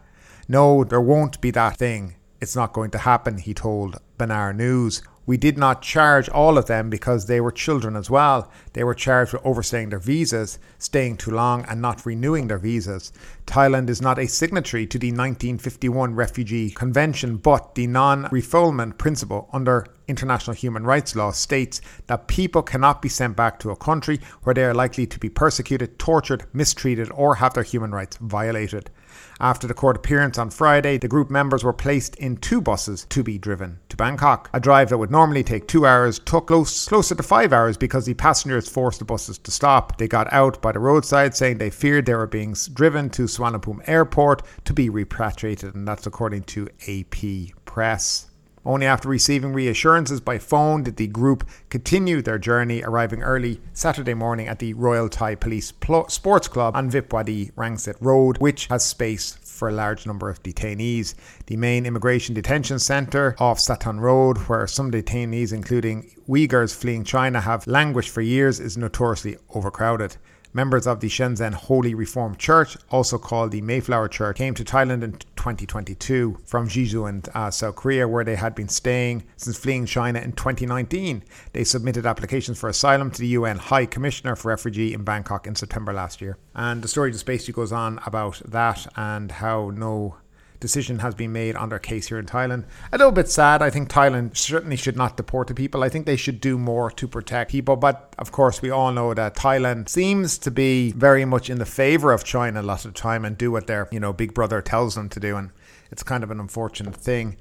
No, 0.48 0.84
there 0.84 1.02
won't 1.02 1.42
be 1.42 1.50
that 1.52 1.78
thing. 1.78 2.16
It's 2.40 2.56
not 2.56 2.74
going 2.74 2.92
to 2.92 3.00
happen, 3.00 3.40
he 3.40 3.54
told 3.56 3.98
BenarNews. 4.20 5.02
We 5.28 5.38
did 5.38 5.58
not 5.58 5.82
charge 5.82 6.30
all 6.30 6.58
of 6.58 6.68
them 6.68 6.90
because 6.90 7.26
they 7.26 7.42
were 7.42 7.52
children 7.52 7.96
as 7.96 8.10
well. 8.10 8.52
They 8.74 8.84
were 8.84 8.94
charged 8.94 9.34
with 9.34 9.46
overstaying 9.46 9.90
their 9.90 10.00
visas, 10.00 10.60
staying 10.78 11.18
too 11.18 11.32
long, 11.32 11.66
and 11.66 11.82
not 11.82 12.06
renewing 12.06 12.48
their 12.48 12.60
visas. 12.60 13.12
Thailand 13.48 13.90
is 13.90 14.02
not 14.02 14.20
a 14.20 14.28
signatory 14.28 14.86
to 14.86 15.00
the 15.00 15.08
1951 15.08 16.14
Refugee 16.14 16.70
Convention, 16.70 17.38
but 17.38 17.74
the 17.74 17.88
non 17.88 18.26
refoulement 18.26 18.98
principle 18.98 19.50
under 19.52 19.88
international 20.08 20.56
human 20.56 20.84
rights 20.84 21.16
law 21.16 21.32
states 21.32 21.82
that 22.06 22.28
people 22.28 22.62
cannot 22.62 23.02
be 23.02 23.10
sent 23.10 23.36
back 23.36 23.58
to 23.60 23.72
a 23.72 23.76
country 23.76 24.20
where 24.44 24.54
they 24.54 24.64
are 24.64 24.74
likely 24.74 25.08
to 25.08 25.18
be 25.18 25.30
persecuted, 25.30 25.98
tortured, 25.98 26.46
mistreated, 26.54 27.10
or 27.14 27.36
have 27.36 27.56
their 27.56 27.64
human 27.64 27.92
rights 27.92 28.18
violated. 28.18 28.92
After 29.40 29.68
the 29.68 29.74
court 29.74 29.96
appearance 29.96 30.38
on 30.38 30.50
Friday, 30.50 30.98
the 30.98 31.08
group 31.08 31.30
members 31.30 31.64
were 31.64 31.74
placed 31.74 32.16
in 32.16 32.38
two 32.38 32.62
buses 32.62 33.06
to 33.10 33.24
be 33.24 33.38
driven 33.38 33.80
to 33.90 33.98
Bangkok. 33.98 34.50
A 34.54 34.60
drive 34.60 34.90
that 34.90 34.98
would 34.98 35.12
normally 35.12 35.44
take 35.44 35.68
two 35.68 35.86
hours 35.86 36.20
took 36.20 36.48
close, 36.48 36.86
closer 36.86 37.16
to 37.16 37.24
five 37.24 37.52
hours 37.54 37.78
because 37.78 38.06
the 38.06 38.14
passengers 38.14 38.70
forced 38.70 39.00
the 39.00 39.06
buses 39.06 39.38
to 39.40 39.52
stop. 39.52 39.98
They 39.98 40.08
got 40.08 40.32
out 40.32 40.62
by 40.62 40.72
the 40.72 40.80
roadside 40.80 41.36
saying 41.36 41.58
they 41.58 41.70
feared 41.70 42.06
they 42.06 42.16
were 42.16 42.28
being 42.28 42.56
driven 42.74 43.10
to 43.12 43.24
Suvarnabhumi 43.24 43.88
Airport 43.88 44.44
to 44.66 44.74
be 44.74 44.90
repatriated, 44.90 45.76
and 45.76 45.88
that's 45.88 46.08
according 46.08 46.44
to 46.44 46.70
AP 46.88 47.56
Press. 47.66 48.28
Only 48.66 48.88
after 48.88 49.08
receiving 49.08 49.54
reassurances 49.54 50.20
by 50.20 50.40
phone 50.40 50.82
did 50.82 50.96
the 50.96 51.06
group 51.06 51.48
continue 51.70 52.24
their 52.24 52.40
journey, 52.40 52.82
arriving 52.82 53.22
early 53.22 53.62
Saturday 53.74 54.16
morning 54.16 54.48
at 54.48 54.58
the 54.58 54.74
Royal 54.74 55.08
Thai 55.08 55.36
Police 55.36 55.72
Pl- 55.72 56.10
Sports 56.10 56.48
Club 56.48 56.76
on 56.76 56.90
Vibhavadi 56.90 57.52
Rangsit 57.54 57.96
Road, 58.02 58.40
which 58.40 58.66
has 58.68 58.84
space 58.84 59.34
for 59.34 59.70
a 59.70 59.72
large 59.72 60.08
number 60.08 60.30
of 60.30 60.42
detainees. 60.42 61.14
The 61.46 61.58
main 61.58 61.86
immigration 61.86 62.34
detention 62.34 62.80
centre 62.80 63.36
off 63.38 63.60
Sathorn 63.60 64.00
Road, 64.00 64.38
where 64.40 64.66
some 64.66 64.92
detainees, 64.92 65.54
including 65.54 66.10
Uyghurs 66.28 66.76
fleeing 66.76 67.04
China, 67.04 67.42
have 67.42 67.68
languished 67.68 68.10
for 68.10 68.22
years, 68.22 68.60
is 68.60 68.78
notoriously 68.78 69.38
overcrowded. 69.54 70.18
Members 70.54 70.88
of 70.88 71.02
the 71.02 71.08
Shenzhen 71.10 71.54
Holy 71.54 71.94
Reformed 71.94 72.40
Church, 72.40 72.78
also 72.90 73.18
called 73.18 73.52
the 73.52 73.62
Mayflower 73.62 74.08
Church, 74.08 74.38
came 74.38 74.56
to 74.56 74.64
Thailand 74.64 75.04
in 75.04 75.20
2022 75.46 76.40
from 76.44 76.68
Jeju 76.68 77.08
and 77.08 77.30
uh, 77.36 77.52
South 77.52 77.76
Korea, 77.76 78.08
where 78.08 78.24
they 78.24 78.36
had 78.36 78.56
been 78.56 78.68
staying 78.68 79.26
since 79.38 79.56
fleeing 79.56 79.86
China 79.86 80.18
in 80.18 80.32
2019. 80.32 81.24
They 81.54 81.64
submitted 81.64 82.04
applications 82.04 82.60
for 82.60 82.68
asylum 82.68 83.12
to 83.12 83.20
the 83.20 83.28
UN 83.28 83.58
High 83.58 83.86
Commissioner 83.86 84.36
for 84.36 84.50
Refugee 84.50 84.92
in 84.92 85.04
Bangkok 85.04 85.46
in 85.46 85.56
September 85.56 85.94
last 85.94 86.20
year. 86.20 86.40
And 86.56 86.82
the 86.82 86.88
story 86.88 87.12
just 87.12 87.28
basically 87.28 87.54
goes 87.54 87.72
on 87.72 88.00
about 88.08 88.42
that 88.44 88.88
and 88.96 89.34
how 89.34 89.70
no 89.70 90.16
decision 90.60 91.00
has 91.00 91.16
been 91.16 91.32
made 91.32 91.56
on 91.56 91.70
their 91.70 91.80
case 91.80 92.08
here 92.08 92.20
in 92.20 92.26
Thailand. 92.26 92.66
A 92.92 92.98
little 92.98 93.12
bit 93.12 93.30
sad. 93.30 93.62
I 93.62 93.70
think 93.70 93.90
Thailand 93.90 94.36
certainly 94.38 94.76
should 94.76 94.96
not 94.96 95.18
deport 95.18 95.48
the 95.48 95.54
people. 95.54 95.84
I 95.84 95.90
think 95.90 96.06
they 96.06 96.16
should 96.16 96.42
do 96.42 96.58
more 96.58 96.90
to 96.92 97.08
protect 97.08 97.52
people. 97.52 97.76
But 97.76 98.14
of 98.18 98.32
course, 98.32 98.62
we 98.62 98.70
all 98.70 98.92
know 98.92 99.14
that 99.14 99.36
Thailand 99.36 99.90
seems 99.90 100.38
to 100.40 100.52
be 100.52 100.92
very 100.92 101.26
much 101.26 101.50
in 101.50 101.60
the 101.60 101.66
favor 101.66 102.12
of 102.12 102.24
China 102.24 102.62
a 102.62 102.64
lot 102.64 102.86
of 102.86 102.94
the 102.94 103.00
time 103.00 103.26
and 103.26 103.38
do 103.38 103.52
what 103.52 103.68
their 103.68 103.88
you 103.92 104.00
know 104.00 104.14
big 104.14 104.34
brother 104.34 104.62
tells 104.62 104.96
them 104.96 105.10
to 105.10 105.20
do. 105.20 105.36
And 105.38 105.52
it's 105.92 106.04
kind 106.04 106.24
of 106.24 106.32
an 106.32 106.40
unfortunate 106.40 106.96
thing. 106.96 107.38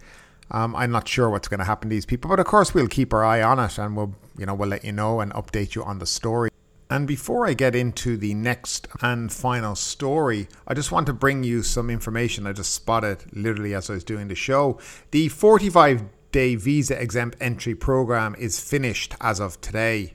Um, 0.50 0.76
I'm 0.76 0.90
not 0.90 1.08
sure 1.08 1.30
what's 1.30 1.48
going 1.48 1.58
to 1.58 1.64
happen 1.64 1.88
to 1.88 1.94
these 1.94 2.06
people, 2.06 2.28
but 2.28 2.38
of 2.38 2.46
course 2.46 2.74
we'll 2.74 2.88
keep 2.88 3.14
our 3.14 3.24
eye 3.24 3.42
on 3.42 3.58
it 3.58 3.78
and 3.78 3.96
we'll 3.96 4.14
you 4.36 4.46
know 4.46 4.54
we'll 4.54 4.68
let 4.68 4.84
you 4.84 4.92
know 4.92 5.20
and 5.20 5.32
update 5.32 5.74
you 5.74 5.82
on 5.82 5.98
the 5.98 6.06
story. 6.06 6.50
And 6.90 7.06
before 7.06 7.46
I 7.46 7.54
get 7.54 7.74
into 7.74 8.16
the 8.16 8.34
next 8.34 8.88
and 9.00 9.32
final 9.32 9.74
story, 9.74 10.48
I 10.68 10.74
just 10.74 10.92
want 10.92 11.06
to 11.06 11.12
bring 11.12 11.42
you 11.42 11.62
some 11.62 11.88
information 11.88 12.46
I 12.46 12.52
just 12.52 12.74
spotted 12.74 13.24
literally 13.32 13.74
as 13.74 13.88
I 13.88 13.94
was 13.94 14.04
doing 14.04 14.28
the 14.28 14.34
show. 14.34 14.78
The 15.10 15.28
45 15.28 16.04
day 16.30 16.56
visa 16.56 17.00
exempt 17.00 17.36
entry 17.40 17.74
program 17.74 18.34
is 18.38 18.60
finished 18.60 19.14
as 19.20 19.40
of 19.40 19.60
today. 19.60 20.14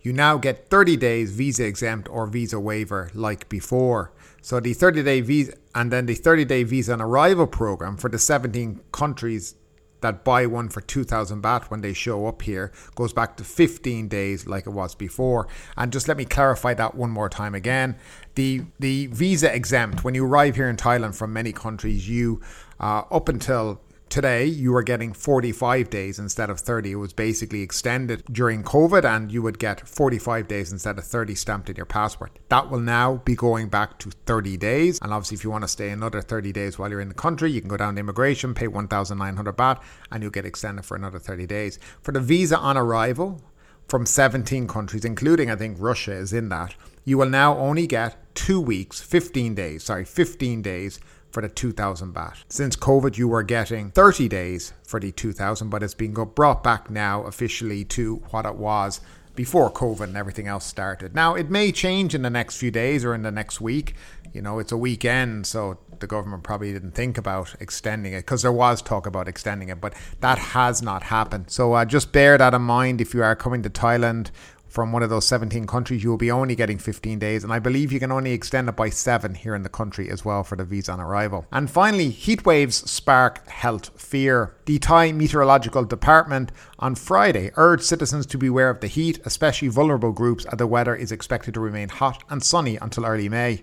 You 0.00 0.12
now 0.12 0.38
get 0.38 0.70
30 0.70 0.96
days 0.96 1.32
visa 1.32 1.66
exempt 1.66 2.08
or 2.08 2.26
visa 2.26 2.60
waiver 2.60 3.10
like 3.12 3.48
before. 3.48 4.12
So 4.40 4.60
the 4.60 4.72
30 4.72 5.02
day 5.02 5.20
visa 5.20 5.54
and 5.74 5.92
then 5.92 6.06
the 6.06 6.14
30 6.14 6.44
day 6.44 6.62
visa 6.62 6.92
on 6.92 7.02
arrival 7.02 7.46
program 7.46 7.96
for 7.96 8.08
the 8.08 8.18
17 8.18 8.80
countries 8.92 9.56
that 10.06 10.24
buy 10.24 10.46
one 10.46 10.68
for 10.68 10.80
2000 10.80 11.42
baht 11.42 11.64
when 11.64 11.80
they 11.80 11.92
show 11.92 12.26
up 12.26 12.42
here 12.42 12.72
goes 12.94 13.12
back 13.12 13.36
to 13.36 13.44
15 13.44 14.08
days 14.08 14.46
like 14.46 14.66
it 14.66 14.70
was 14.70 14.94
before. 14.94 15.48
And 15.76 15.92
just 15.92 16.08
let 16.08 16.16
me 16.16 16.24
clarify 16.24 16.74
that 16.74 16.94
one 16.94 17.10
more 17.10 17.28
time 17.28 17.54
again. 17.54 17.96
The 18.36 18.62
the 18.78 19.08
visa 19.08 19.54
exempt 19.54 20.04
when 20.04 20.14
you 20.14 20.24
arrive 20.24 20.56
here 20.56 20.68
in 20.68 20.76
Thailand 20.76 21.14
from 21.14 21.32
many 21.32 21.52
countries 21.52 22.08
you 22.08 22.40
uh, 22.78 23.02
up 23.10 23.28
until 23.28 23.80
Today, 24.08 24.46
you 24.46 24.74
are 24.76 24.84
getting 24.84 25.12
45 25.12 25.90
days 25.90 26.18
instead 26.18 26.48
of 26.48 26.60
30. 26.60 26.92
It 26.92 26.94
was 26.94 27.12
basically 27.12 27.60
extended 27.60 28.22
during 28.30 28.62
COVID, 28.62 29.04
and 29.04 29.32
you 29.32 29.42
would 29.42 29.58
get 29.58 29.86
45 29.86 30.46
days 30.46 30.70
instead 30.72 30.96
of 30.96 31.04
30 31.04 31.34
stamped 31.34 31.68
in 31.68 31.76
your 31.76 31.86
passport. 31.86 32.38
That 32.48 32.70
will 32.70 32.80
now 32.80 33.16
be 33.24 33.34
going 33.34 33.68
back 33.68 33.98
to 33.98 34.10
30 34.10 34.56
days. 34.56 35.00
And 35.02 35.12
obviously, 35.12 35.34
if 35.34 35.44
you 35.44 35.50
want 35.50 35.64
to 35.64 35.68
stay 35.68 35.90
another 35.90 36.22
30 36.22 36.52
days 36.52 36.78
while 36.78 36.88
you're 36.88 37.00
in 37.00 37.08
the 37.08 37.14
country, 37.14 37.50
you 37.50 37.60
can 37.60 37.68
go 37.68 37.76
down 37.76 37.96
to 37.96 38.00
immigration, 38.00 38.54
pay 38.54 38.68
1,900 38.68 39.56
baht, 39.56 39.82
and 40.12 40.22
you'll 40.22 40.30
get 40.30 40.46
extended 40.46 40.84
for 40.84 40.96
another 40.96 41.18
30 41.18 41.46
days. 41.46 41.78
For 42.00 42.12
the 42.12 42.20
visa 42.20 42.56
on 42.56 42.76
arrival, 42.76 43.42
from 43.88 44.06
17 44.06 44.66
countries, 44.66 45.04
including 45.04 45.50
I 45.50 45.56
think 45.56 45.76
Russia 45.78 46.12
is 46.12 46.32
in 46.32 46.48
that, 46.48 46.74
you 47.04 47.18
will 47.18 47.28
now 47.28 47.56
only 47.58 47.86
get 47.86 48.34
two 48.34 48.60
weeks, 48.60 49.00
15 49.00 49.54
days, 49.54 49.84
sorry, 49.84 50.04
15 50.04 50.62
days 50.62 51.00
for 51.36 51.42
the 51.42 51.50
2000 51.50 52.14
baht. 52.14 52.44
Since 52.48 52.76
COVID, 52.76 53.18
you 53.18 53.28
were 53.28 53.42
getting 53.42 53.90
30 53.90 54.26
days 54.26 54.72
for 54.86 54.98
the 54.98 55.12
2000, 55.12 55.68
but 55.68 55.82
it's 55.82 55.92
been 55.92 56.14
brought 56.14 56.64
back 56.64 56.88
now 56.88 57.24
officially 57.24 57.84
to 57.84 58.22
what 58.30 58.46
it 58.46 58.54
was 58.54 59.02
before 59.34 59.70
COVID 59.70 60.04
and 60.04 60.16
everything 60.16 60.46
else 60.46 60.64
started. 60.64 61.14
Now, 61.14 61.34
it 61.34 61.50
may 61.50 61.72
change 61.72 62.14
in 62.14 62.22
the 62.22 62.30
next 62.30 62.56
few 62.56 62.70
days 62.70 63.04
or 63.04 63.14
in 63.14 63.20
the 63.20 63.30
next 63.30 63.60
week. 63.60 63.96
You 64.32 64.40
know, 64.40 64.58
it's 64.58 64.72
a 64.72 64.78
weekend, 64.78 65.46
so 65.46 65.78
the 66.00 66.06
government 66.06 66.42
probably 66.42 66.72
didn't 66.72 66.92
think 66.92 67.18
about 67.18 67.54
extending 67.60 68.14
it 68.14 68.20
because 68.20 68.40
there 68.40 68.50
was 68.50 68.80
talk 68.80 69.06
about 69.06 69.28
extending 69.28 69.68
it, 69.68 69.78
but 69.78 69.92
that 70.20 70.38
has 70.38 70.80
not 70.80 71.02
happened. 71.02 71.50
So 71.50 71.74
uh, 71.74 71.84
just 71.84 72.12
bear 72.12 72.38
that 72.38 72.54
in 72.54 72.62
mind 72.62 73.02
if 73.02 73.12
you 73.12 73.22
are 73.22 73.36
coming 73.36 73.62
to 73.62 73.68
Thailand 73.68 74.30
from 74.76 74.92
one 74.92 75.02
of 75.02 75.08
those 75.08 75.26
17 75.26 75.66
countries, 75.66 76.04
you 76.04 76.10
will 76.10 76.18
be 76.18 76.30
only 76.30 76.54
getting 76.54 76.76
15 76.76 77.18
days. 77.18 77.42
And 77.42 77.50
I 77.50 77.58
believe 77.58 77.90
you 77.90 77.98
can 77.98 78.12
only 78.12 78.32
extend 78.32 78.68
it 78.68 78.76
by 78.76 78.90
seven 78.90 79.34
here 79.34 79.54
in 79.54 79.62
the 79.62 79.70
country 79.70 80.10
as 80.10 80.22
well 80.22 80.44
for 80.44 80.54
the 80.54 80.66
visa 80.66 80.92
on 80.92 81.00
arrival. 81.00 81.46
And 81.50 81.70
finally, 81.70 82.10
heat 82.10 82.44
waves 82.44 82.88
spark 82.88 83.48
health 83.48 83.98
fear. 83.98 84.54
The 84.66 84.78
Thai 84.78 85.12
Meteorological 85.12 85.84
Department 85.84 86.52
on 86.78 86.94
Friday 86.94 87.52
urged 87.56 87.84
citizens 87.84 88.26
to 88.26 88.36
beware 88.36 88.68
of 88.68 88.80
the 88.80 88.86
heat, 88.86 89.18
especially 89.24 89.68
vulnerable 89.68 90.12
groups, 90.12 90.44
as 90.44 90.58
the 90.58 90.66
weather 90.66 90.94
is 90.94 91.10
expected 91.10 91.54
to 91.54 91.60
remain 91.60 91.88
hot 91.88 92.22
and 92.28 92.44
sunny 92.44 92.76
until 92.76 93.06
early 93.06 93.30
May. 93.30 93.62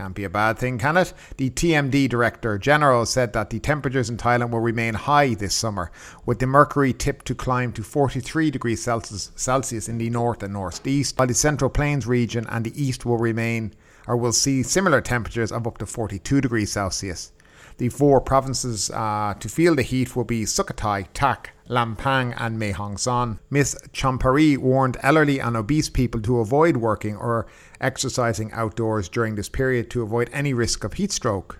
Can't 0.00 0.14
be 0.14 0.24
a 0.24 0.30
bad 0.30 0.58
thing, 0.58 0.78
can 0.78 0.96
it? 0.96 1.12
The 1.36 1.50
TMD 1.50 2.08
Director 2.08 2.56
General 2.56 3.04
said 3.04 3.34
that 3.34 3.50
the 3.50 3.60
temperatures 3.60 4.08
in 4.08 4.16
Thailand 4.16 4.48
will 4.48 4.60
remain 4.60 4.94
high 4.94 5.34
this 5.34 5.54
summer, 5.54 5.90
with 6.24 6.38
the 6.38 6.46
mercury 6.46 6.94
tipped 6.94 7.26
to 7.26 7.34
climb 7.34 7.70
to 7.74 7.82
43 7.82 8.50
degrees 8.50 8.82
Celsius, 8.82 9.30
Celsius 9.36 9.90
in 9.90 9.98
the 9.98 10.08
north 10.08 10.42
and 10.42 10.54
northeast, 10.54 11.18
while 11.18 11.28
the 11.28 11.34
Central 11.34 11.68
Plains 11.68 12.06
region 12.06 12.46
and 12.48 12.64
the 12.64 12.82
east 12.82 13.04
will 13.04 13.18
remain 13.18 13.74
or 14.06 14.16
will 14.16 14.32
see 14.32 14.62
similar 14.62 15.02
temperatures 15.02 15.52
of 15.52 15.66
up 15.66 15.76
to 15.76 15.84
42 15.84 16.40
degrees 16.40 16.72
Celsius. 16.72 17.32
The 17.80 17.88
four 17.88 18.20
provinces 18.20 18.90
uh, 18.90 19.32
to 19.40 19.48
feel 19.48 19.74
the 19.74 19.80
heat 19.80 20.14
will 20.14 20.24
be 20.24 20.42
Sukhothai, 20.42 21.06
Tak, 21.14 21.52
Lampang, 21.66 22.34
and 22.36 22.58
Mae 22.58 22.72
Hong 22.72 22.98
Son. 22.98 23.40
Miss 23.48 23.74
Chomparee 23.94 24.58
warned 24.58 24.98
elderly 25.02 25.38
and 25.38 25.56
obese 25.56 25.88
people 25.88 26.20
to 26.20 26.40
avoid 26.40 26.76
working 26.76 27.16
or 27.16 27.46
exercising 27.80 28.52
outdoors 28.52 29.08
during 29.08 29.34
this 29.34 29.48
period 29.48 29.88
to 29.92 30.02
avoid 30.02 30.28
any 30.30 30.52
risk 30.52 30.84
of 30.84 30.92
heat 30.92 31.10
stroke. 31.10 31.58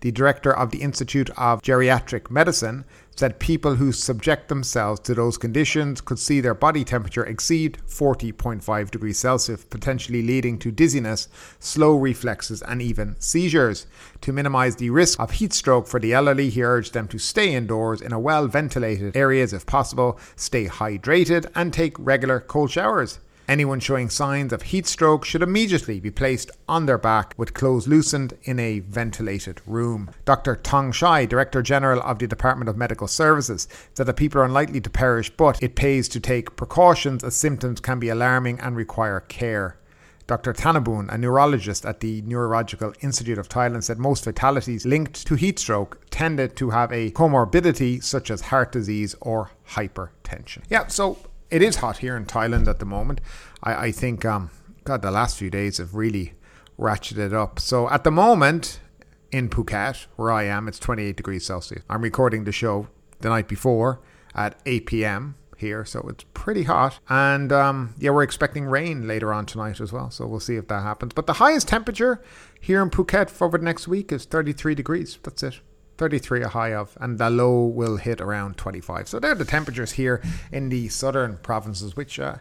The 0.00 0.12
director 0.12 0.50
of 0.50 0.70
the 0.70 0.80
Institute 0.80 1.28
of 1.36 1.60
Geriatric 1.60 2.30
Medicine 2.30 2.86
said 3.16 3.38
people 3.38 3.76
who 3.76 3.92
subject 3.92 4.48
themselves 4.48 5.00
to 5.00 5.14
those 5.14 5.38
conditions 5.38 6.00
could 6.00 6.18
see 6.18 6.40
their 6.40 6.54
body 6.54 6.84
temperature 6.84 7.24
exceed 7.24 7.78
40.5 7.88 8.90
degrees 8.90 9.18
Celsius, 9.18 9.64
potentially 9.64 10.22
leading 10.22 10.58
to 10.58 10.72
dizziness, 10.72 11.28
slow 11.58 11.96
reflexes, 11.96 12.62
and 12.62 12.82
even 12.82 13.16
seizures. 13.18 13.86
To 14.22 14.32
minimize 14.32 14.76
the 14.76 14.90
risk 14.90 15.20
of 15.20 15.32
heat 15.32 15.52
stroke 15.52 15.86
for 15.86 16.00
the 16.00 16.12
elderly, 16.12 16.50
he 16.50 16.62
urged 16.62 16.92
them 16.92 17.08
to 17.08 17.18
stay 17.18 17.54
indoors 17.54 18.00
in 18.00 18.12
a 18.12 18.18
well 18.18 18.48
ventilated 18.48 19.16
areas 19.16 19.52
if 19.52 19.66
possible, 19.66 20.18
stay 20.36 20.66
hydrated, 20.66 21.50
and 21.54 21.72
take 21.72 21.96
regular 21.98 22.40
cold 22.40 22.70
showers. 22.70 23.18
Anyone 23.46 23.80
showing 23.80 24.08
signs 24.08 24.54
of 24.54 24.62
heat 24.62 24.86
stroke 24.86 25.26
should 25.26 25.42
immediately 25.42 26.00
be 26.00 26.10
placed 26.10 26.50
on 26.66 26.86
their 26.86 26.96
back 26.96 27.34
with 27.36 27.52
clothes 27.52 27.86
loosened 27.86 28.32
in 28.44 28.58
a 28.58 28.78
ventilated 28.78 29.60
room. 29.66 30.10
Dr. 30.24 30.56
Thongchai, 30.56 31.28
Director 31.28 31.60
General 31.60 32.00
of 32.00 32.18
the 32.18 32.26
Department 32.26 32.70
of 32.70 32.78
Medical 32.78 33.06
Services, 33.06 33.68
said 33.92 34.06
that 34.06 34.14
people 34.14 34.40
are 34.40 34.44
unlikely 34.44 34.80
to 34.80 34.88
perish, 34.88 35.28
but 35.28 35.62
it 35.62 35.74
pays 35.74 36.08
to 36.08 36.20
take 36.20 36.56
precautions 36.56 37.22
as 37.22 37.36
symptoms 37.36 37.80
can 37.80 37.98
be 37.98 38.08
alarming 38.08 38.60
and 38.60 38.76
require 38.76 39.20
care. 39.20 39.76
Dr. 40.26 40.54
Tanaboon, 40.54 41.12
a 41.12 41.18
neurologist 41.18 41.84
at 41.84 42.00
the 42.00 42.22
Neurological 42.22 42.94
Institute 43.02 43.36
of 43.36 43.50
Thailand, 43.50 43.84
said 43.84 43.98
most 43.98 44.24
fatalities 44.24 44.86
linked 44.86 45.26
to 45.26 45.34
heat 45.34 45.58
stroke 45.58 46.00
tended 46.08 46.56
to 46.56 46.70
have 46.70 46.90
a 46.90 47.10
comorbidity 47.10 48.02
such 48.02 48.30
as 48.30 48.40
heart 48.40 48.72
disease 48.72 49.14
or 49.20 49.50
hypertension. 49.68 50.62
Yeah, 50.70 50.86
so 50.86 51.18
it 51.54 51.62
is 51.62 51.76
hot 51.76 51.98
here 51.98 52.16
in 52.16 52.26
Thailand 52.26 52.66
at 52.66 52.80
the 52.80 52.84
moment. 52.84 53.20
I, 53.62 53.86
I 53.86 53.92
think, 53.92 54.24
um, 54.24 54.50
God, 54.82 55.02
the 55.02 55.12
last 55.12 55.38
few 55.38 55.50
days 55.50 55.78
have 55.78 55.94
really 55.94 56.34
ratcheted 56.76 57.32
up. 57.32 57.60
So 57.60 57.88
at 57.90 58.02
the 58.02 58.10
moment 58.10 58.80
in 59.30 59.48
Phuket, 59.48 60.06
where 60.16 60.32
I 60.32 60.42
am, 60.44 60.66
it's 60.66 60.80
28 60.80 61.16
degrees 61.16 61.46
Celsius. 61.46 61.84
I'm 61.88 62.02
recording 62.02 62.42
the 62.42 62.50
show 62.50 62.88
the 63.20 63.28
night 63.28 63.46
before 63.46 64.00
at 64.34 64.58
8 64.66 64.86
p.m. 64.86 65.36
here, 65.56 65.84
so 65.84 66.04
it's 66.08 66.24
pretty 66.34 66.64
hot. 66.64 66.98
And 67.08 67.52
um, 67.52 67.94
yeah, 68.00 68.10
we're 68.10 68.24
expecting 68.24 68.64
rain 68.64 69.06
later 69.06 69.32
on 69.32 69.46
tonight 69.46 69.80
as 69.80 69.92
well, 69.92 70.10
so 70.10 70.26
we'll 70.26 70.40
see 70.40 70.56
if 70.56 70.66
that 70.66 70.82
happens. 70.82 71.12
But 71.14 71.28
the 71.28 71.34
highest 71.34 71.68
temperature 71.68 72.20
here 72.60 72.82
in 72.82 72.90
Phuket 72.90 73.30
for 73.30 73.46
over 73.46 73.58
the 73.58 73.64
next 73.64 73.86
week 73.86 74.10
is 74.10 74.24
33 74.24 74.74
degrees. 74.74 75.20
That's 75.22 75.44
it. 75.44 75.60
33 75.96 76.42
a 76.42 76.48
high 76.48 76.74
of, 76.74 76.96
and 77.00 77.18
the 77.18 77.30
low 77.30 77.64
will 77.64 77.96
hit 77.96 78.20
around 78.20 78.56
25. 78.56 79.08
So 79.08 79.18
they're 79.18 79.34
the 79.34 79.44
temperatures 79.44 79.92
here 79.92 80.20
in 80.50 80.68
the 80.68 80.88
southern 80.88 81.38
provinces, 81.38 81.96
which 81.96 82.18
uh, 82.18 82.36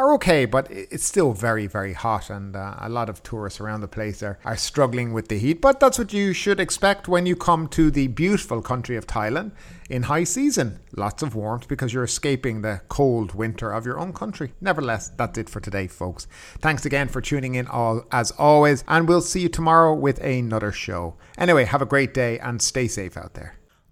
are 0.00 0.14
okay, 0.14 0.46
but 0.46 0.66
it's 0.70 1.04
still 1.04 1.32
very, 1.32 1.66
very 1.66 1.92
hot, 1.92 2.30
and 2.30 2.56
uh, 2.56 2.74
a 2.78 2.88
lot 2.88 3.10
of 3.10 3.22
tourists 3.22 3.60
around 3.60 3.82
the 3.82 3.88
place 3.88 4.22
are, 4.22 4.38
are 4.46 4.56
struggling 4.56 5.12
with 5.12 5.28
the 5.28 5.38
heat. 5.38 5.60
But 5.60 5.78
that's 5.78 5.98
what 5.98 6.12
you 6.12 6.32
should 6.32 6.58
expect 6.58 7.06
when 7.06 7.26
you 7.26 7.36
come 7.36 7.68
to 7.68 7.90
the 7.90 8.08
beautiful 8.08 8.62
country 8.62 8.96
of 8.96 9.06
Thailand 9.06 9.52
in 9.90 10.04
high 10.04 10.24
season. 10.24 10.80
Lots 10.96 11.22
of 11.22 11.34
warmth 11.34 11.68
because 11.68 11.92
you're 11.92 12.04
escaping 12.04 12.62
the 12.62 12.80
cold 12.88 13.34
winter 13.34 13.70
of 13.72 13.84
your 13.84 13.98
own 13.98 14.14
country. 14.14 14.54
Nevertheless, 14.60 15.10
that's 15.10 15.36
it 15.36 15.50
for 15.50 15.60
today, 15.60 15.86
folks. 15.86 16.26
Thanks 16.60 16.86
again 16.86 17.08
for 17.08 17.20
tuning 17.20 17.54
in, 17.54 17.66
all 17.66 18.06
as 18.10 18.30
always, 18.32 18.84
and 18.88 19.06
we'll 19.06 19.20
see 19.20 19.40
you 19.40 19.50
tomorrow 19.50 19.94
with 19.94 20.18
another 20.20 20.72
show. 20.72 21.16
Anyway, 21.36 21.64
have 21.64 21.82
a 21.82 21.86
great 21.86 22.14
day 22.14 22.38
and 22.38 22.62
stay 22.62 22.88
safe 22.88 23.18
out 23.18 23.34
there. 23.34 23.59